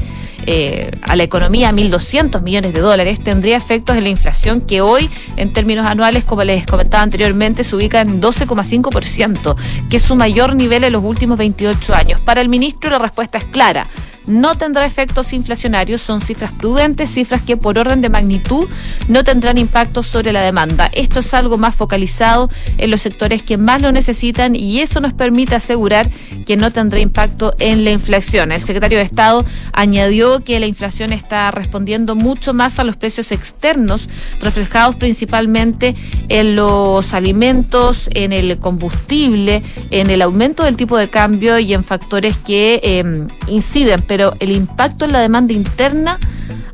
eh, 0.46 0.92
a 1.02 1.16
la 1.16 1.24
economía 1.24 1.72
1.200 1.72 2.42
millones 2.42 2.74
de 2.74 2.82
dólares, 2.82 3.24
tendría 3.24 3.58
efectos 3.58 3.96
en 3.98 4.04
la 4.04 4.10
inflación 4.10 4.62
que 4.62 4.82
hoy, 4.82 5.10
en 5.38 5.52
términos 5.54 5.86
anuales, 5.86 6.24
como 6.24 6.44
les 6.44 6.66
comentaba 6.66 7.04
anteriormente, 7.04 7.64
se 7.64 7.76
ubica 7.76 8.02
en 8.02 8.22
12,5%, 8.22 9.56
que 9.90 9.98
es 9.98 10.04
su 10.04 10.16
mayor 10.16 10.56
nivel 10.56 10.84
en 10.84 10.94
los 10.94 11.04
últimos 11.04 11.38
28 11.38 11.94
años. 11.94 12.20
Para 12.22 12.42
el 12.42 12.50
ministro 12.50 12.90
la 12.90 13.00
respuesta 13.00 13.38
es 13.38 13.46
clara 13.46 13.88
no 14.28 14.56
tendrá 14.56 14.86
efectos 14.86 15.34
inflacionarios, 15.34 16.02
son 16.02 16.22
cifras 16.22 16.52
prudentes, 16.54 17.10
cifras 17.10 17.42
que 17.42 17.58
por 17.58 17.78
orden 17.78 18.02
de 18.02 18.10
magnitud 18.10 18.68
no 19.08 19.24
tendrán 19.24 19.58
impacto 19.58 20.04
sobre 20.04 20.32
la 20.32 20.42
demanda. 20.42 20.90
Esto 20.94 21.20
es 21.20 21.34
algo 21.34 21.58
más 21.58 21.76
focalizado 21.76 22.50
en 22.78 22.92
los 22.92 23.02
sectores 23.02 23.44
que 23.44 23.58
más 23.58 23.82
lo 23.82 23.92
necesitan 23.92 24.56
y 24.56 24.80
eso 24.80 25.00
nos 25.00 25.14
permite 25.14 25.56
asegurar 25.56 26.10
que 26.46 26.58
no 26.58 26.72
tendrá 26.72 27.00
impacto 27.00 27.54
en 27.60 27.84
la 27.84 27.92
inflación. 27.92 28.52
El 28.52 28.62
secretario 28.62 28.98
de 28.98 29.04
Estado 29.04 29.46
añadió 29.74 30.44
que 30.44 30.60
la 30.60 30.66
inflación 30.66 31.14
está 31.14 31.52
respondiendo 31.52 32.16
mucho 32.16 32.54
más 32.54 32.80
a 32.80 32.84
los 32.84 32.96
precios 32.96 33.32
externos, 33.32 34.08
reflejados 34.40 34.96
principalmente 34.96 35.96
en 36.30 36.56
los 36.56 37.14
alimentos, 37.14 38.10
en 38.14 38.34
el 38.34 38.58
combustible, 38.60 39.64
en 39.90 40.10
el 40.10 40.22
aumento 40.22 40.64
del 40.64 40.78
tipo 40.78 40.98
de 40.98 41.10
cambio 41.10 41.60
y 41.60 41.74
en 41.74 41.84
factores 41.84 42.38
que 42.38 42.80
eh, 42.84 43.28
inciden 43.48 44.02
pero 44.12 44.34
el 44.42 44.52
impacto 44.52 45.06
en 45.06 45.14
la 45.14 45.22
demanda 45.22 45.54
interna 45.54 46.20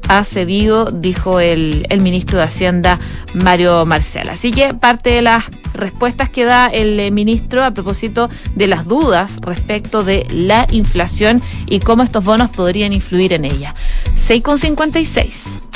ha 0.07 0.23
cedido, 0.23 0.85
dijo 0.85 1.39
el, 1.39 1.85
el, 1.91 2.01
ministro 2.01 2.39
de 2.39 2.45
Hacienda, 2.45 2.99
Mario 3.35 3.85
Marcial. 3.85 4.29
Así 4.29 4.51
que 4.51 4.73
parte 4.73 5.11
de 5.11 5.21
las 5.21 5.43
respuestas 5.75 6.31
que 6.31 6.45
da 6.45 6.65
el 6.65 6.99
eh, 6.99 7.11
ministro 7.11 7.63
a 7.63 7.69
propósito 7.75 8.31
de 8.55 8.65
las 8.65 8.87
dudas 8.87 9.37
respecto 9.41 10.03
de 10.03 10.25
la 10.31 10.65
inflación 10.71 11.43
y 11.67 11.79
cómo 11.79 12.01
estos 12.01 12.23
bonos 12.23 12.49
podrían 12.49 12.91
influir 12.91 13.33
en 13.33 13.45
ella. 13.45 13.75
6,56. 14.15 15.66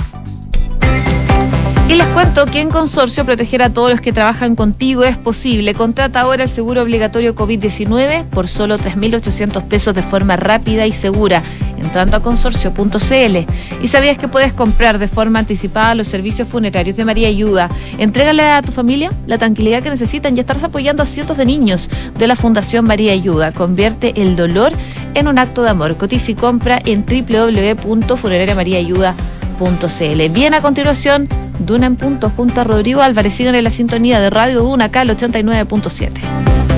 Y 1.87 1.95
les 1.95 2.07
cuento 2.07 2.45
que 2.45 2.61
en 2.61 2.69
Consorcio 2.69 3.25
proteger 3.25 3.61
a 3.61 3.69
todos 3.69 3.91
los 3.91 3.99
que 3.99 4.13
trabajan 4.13 4.55
contigo 4.55 5.03
es 5.03 5.17
posible. 5.17 5.73
Contrata 5.73 6.21
ahora 6.21 6.43
el 6.43 6.49
seguro 6.49 6.81
obligatorio 6.81 7.35
COVID-19 7.35 8.25
por 8.25 8.47
solo 8.47 8.77
3.800 8.77 9.63
pesos 9.63 9.93
de 9.93 10.01
forma 10.01 10.37
rápida 10.37 10.85
y 10.85 10.93
segura, 10.93 11.43
entrando 11.77 12.15
a 12.15 12.21
consorcio.cl. 12.21 13.37
¿Y 13.81 13.87
sabías 13.87 14.17
que 14.17 14.29
puedes 14.29 14.53
comprar 14.53 14.99
de 14.99 15.09
forma 15.09 15.39
anticipada 15.39 15.95
los 15.95 16.07
servicios 16.07 16.47
funerarios 16.47 16.95
de 16.95 17.03
María 17.03 17.27
Ayuda? 17.27 17.67
Entrégale 17.97 18.43
a 18.43 18.61
tu 18.61 18.71
familia 18.71 19.11
la 19.27 19.37
tranquilidad 19.37 19.83
que 19.83 19.89
necesitan 19.89 20.37
y 20.37 20.39
estarás 20.39 20.63
apoyando 20.63 21.03
a 21.03 21.05
cientos 21.05 21.35
de 21.35 21.45
niños 21.45 21.89
de 22.17 22.27
la 22.27 22.37
Fundación 22.37 22.85
María 22.85 23.11
Ayuda. 23.11 23.51
Convierte 23.51 24.13
el 24.21 24.37
dolor 24.37 24.71
en 25.13 25.27
un 25.27 25.37
acto 25.37 25.61
de 25.63 25.71
amor. 25.71 25.97
Cotiza 25.97 26.31
y 26.31 26.35
compra 26.35 26.79
en 26.85 27.03
Bien, 30.31 30.55
a 30.55 30.61
continuación 30.61 31.27
Duna 31.59 31.85
en 31.85 31.95
punto 31.95 32.31
junto 32.35 32.61
a 32.61 32.63
Rodrigo 32.63 33.01
Álvarez. 33.01 33.39
En 33.39 33.63
la 33.63 33.69
sintonía 33.69 34.19
de 34.19 34.31
Radio 34.31 34.63
Duna 34.63 34.85
acá 34.85 35.01
al 35.01 35.15
89.7. 35.15 36.50